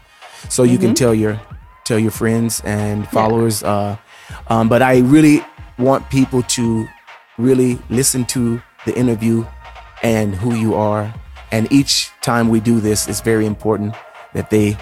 [0.49, 0.87] so you mm-hmm.
[0.87, 1.41] can tell your
[1.85, 3.69] tell your friends and followers yeah.
[3.69, 3.97] Uh,
[4.49, 5.45] um, but i really
[5.79, 6.87] want people to
[7.39, 9.47] really listen to the interview
[10.03, 11.13] and who you are.
[11.51, 13.95] And each time we do this, it's very important
[14.35, 14.77] that they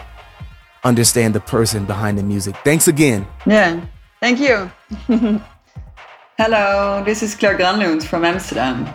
[0.82, 2.56] understand the person behind the music.
[2.64, 3.26] Thanks again.
[3.46, 3.80] Yeah,
[4.20, 4.70] thank you.
[6.38, 8.86] Hello, this is Claire Granlund from Amsterdam.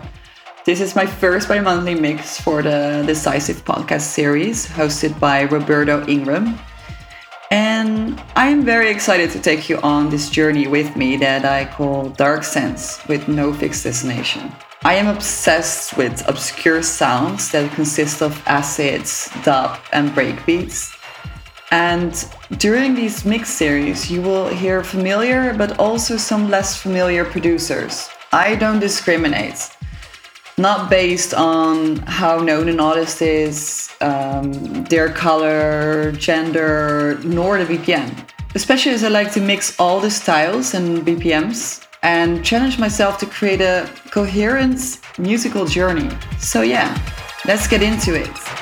[0.64, 6.06] This is my first bi monthly mix for the Decisive podcast series hosted by Roberto
[6.06, 6.56] Ingram.
[7.50, 12.10] And I'm very excited to take you on this journey with me that I call
[12.10, 14.52] Dark Sense with no fixed destination.
[14.84, 20.96] I am obsessed with obscure sounds that consist of acids, dub, and breakbeats.
[21.72, 22.12] And
[22.58, 28.10] during these mix series, you will hear familiar but also some less familiar producers.
[28.30, 29.70] I don't discriminate,
[30.58, 38.10] not based on how known an artist is, um, their color, gender, nor the BPM.
[38.54, 43.26] Especially as I like to mix all the styles and BPMs and challenge myself to
[43.26, 46.10] create a coherent musical journey.
[46.38, 46.98] So, yeah,
[47.46, 48.61] let's get into it.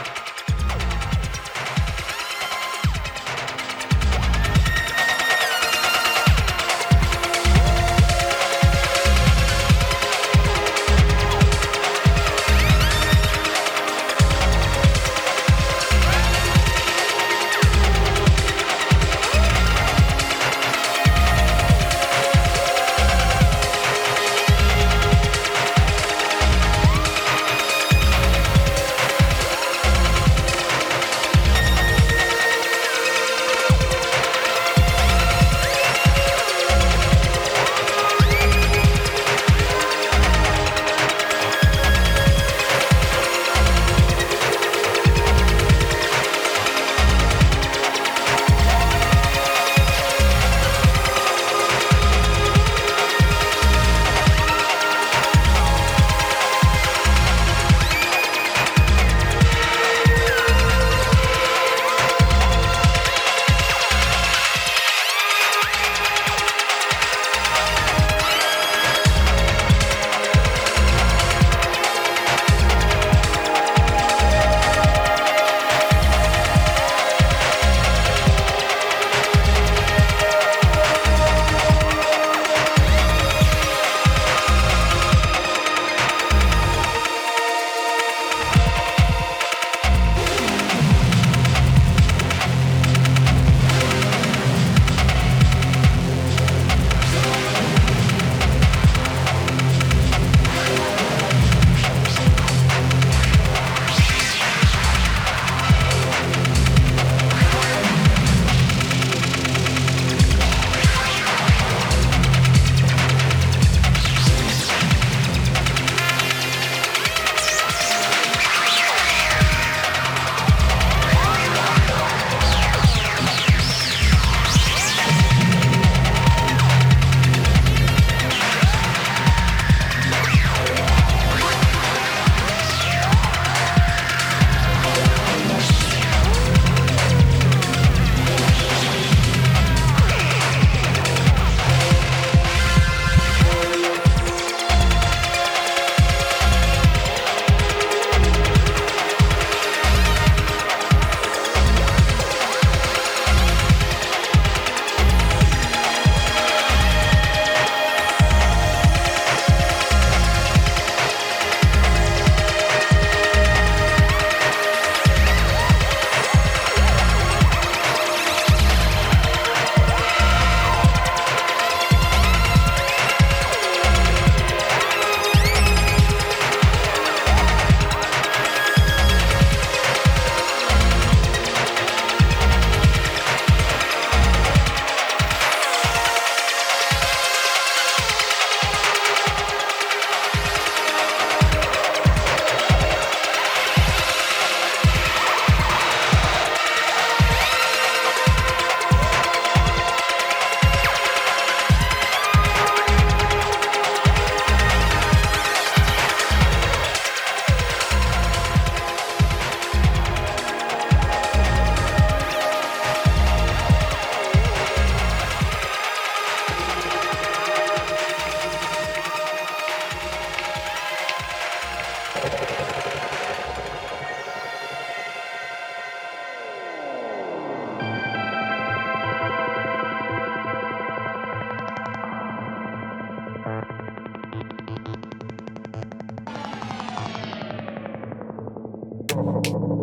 [239.22, 239.79] Gracias.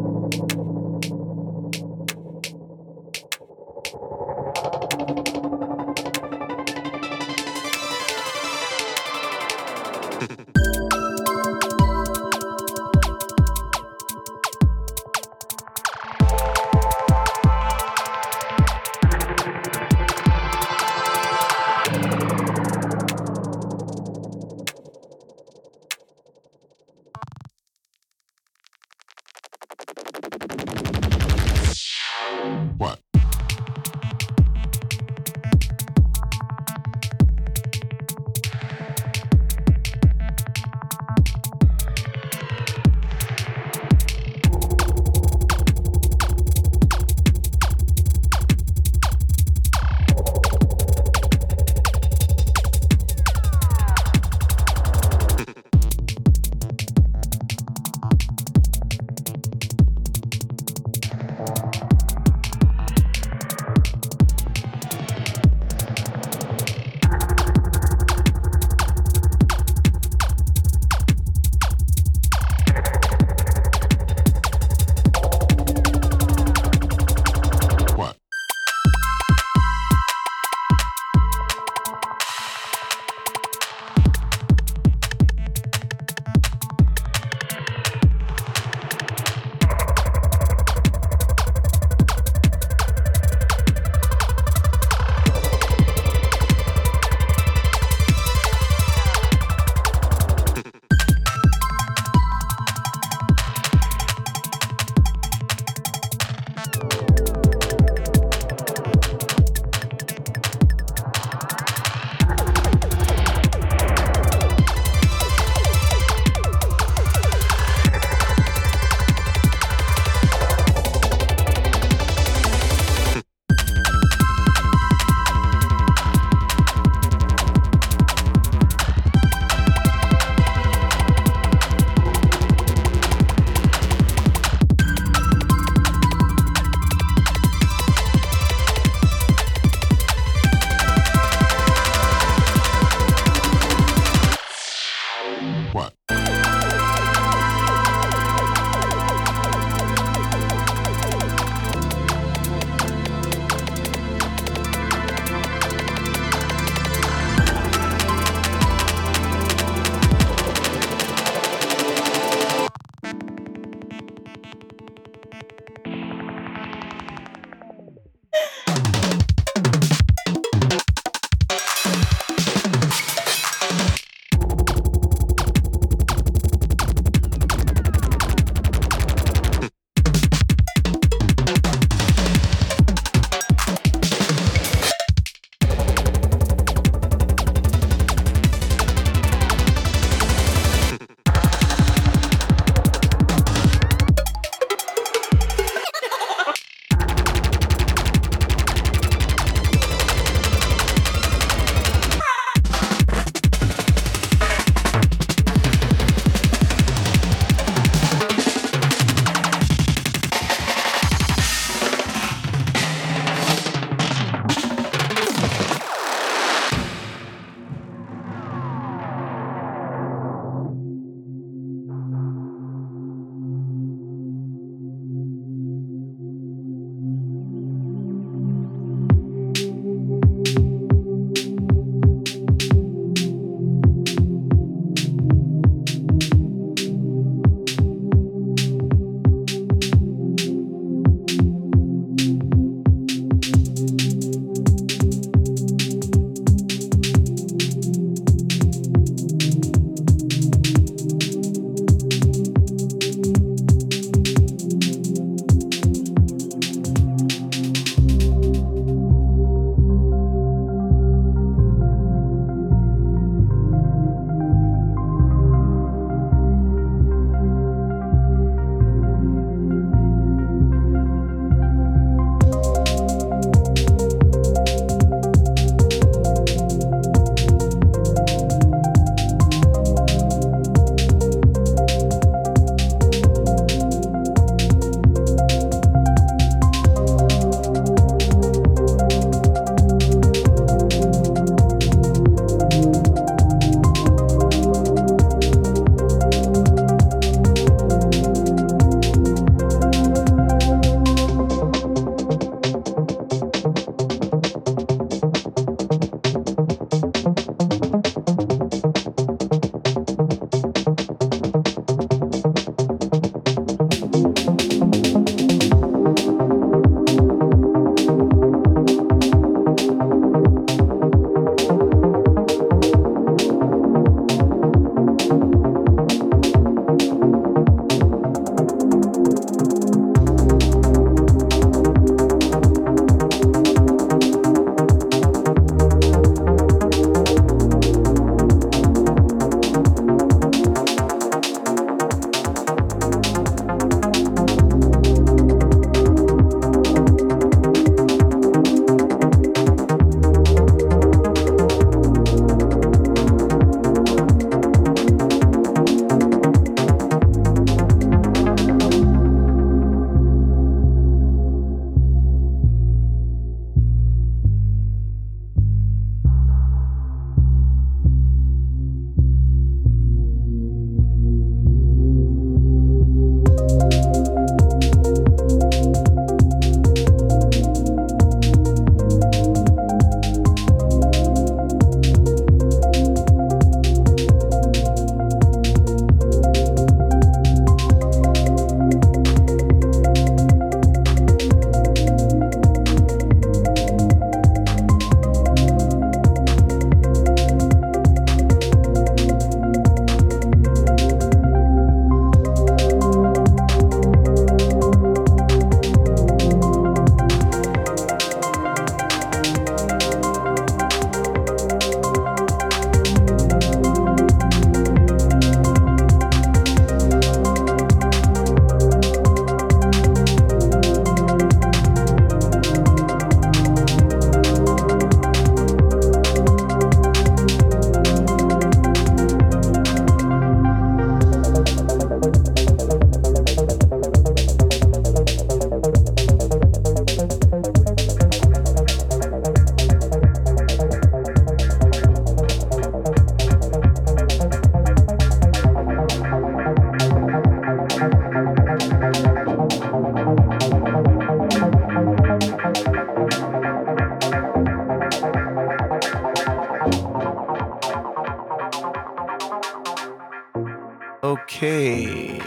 [461.27, 462.39] Okay.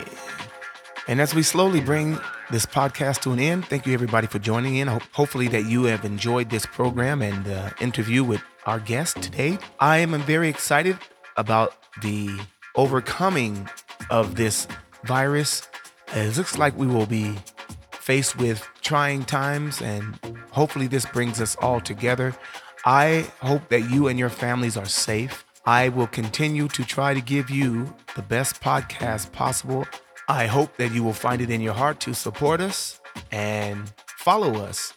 [1.07, 2.18] And as we slowly bring
[2.51, 4.89] this podcast to an end, thank you everybody for joining in.
[4.89, 9.59] Ho- hopefully that you have enjoyed this program and uh, interview with our guest today.
[9.81, 10.99] I am very excited
[11.37, 12.31] about the
[12.74, 13.68] overcoming
[14.09, 14.66] of this
[15.05, 15.68] virus.
[16.14, 17.37] It looks like we will be
[17.91, 20.18] faced with trying times, and
[20.53, 22.35] hopefully, this brings us all together.
[22.87, 25.45] I hope that you and your families are safe.
[25.67, 29.87] I will continue to try to give you the best podcast possible.
[30.29, 33.01] I hope that you will find it in your heart to support us
[33.31, 34.95] and follow us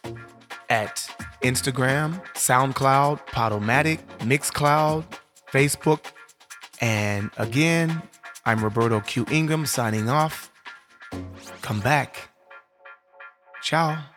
[0.70, 1.08] at
[1.42, 5.04] Instagram, SoundCloud, Podomatic, Mixcloud,
[5.52, 6.12] Facebook.
[6.80, 8.02] And again,
[8.46, 9.26] I'm Roberto Q.
[9.30, 10.50] Ingram signing off.
[11.62, 12.30] Come back.
[13.62, 14.13] Ciao.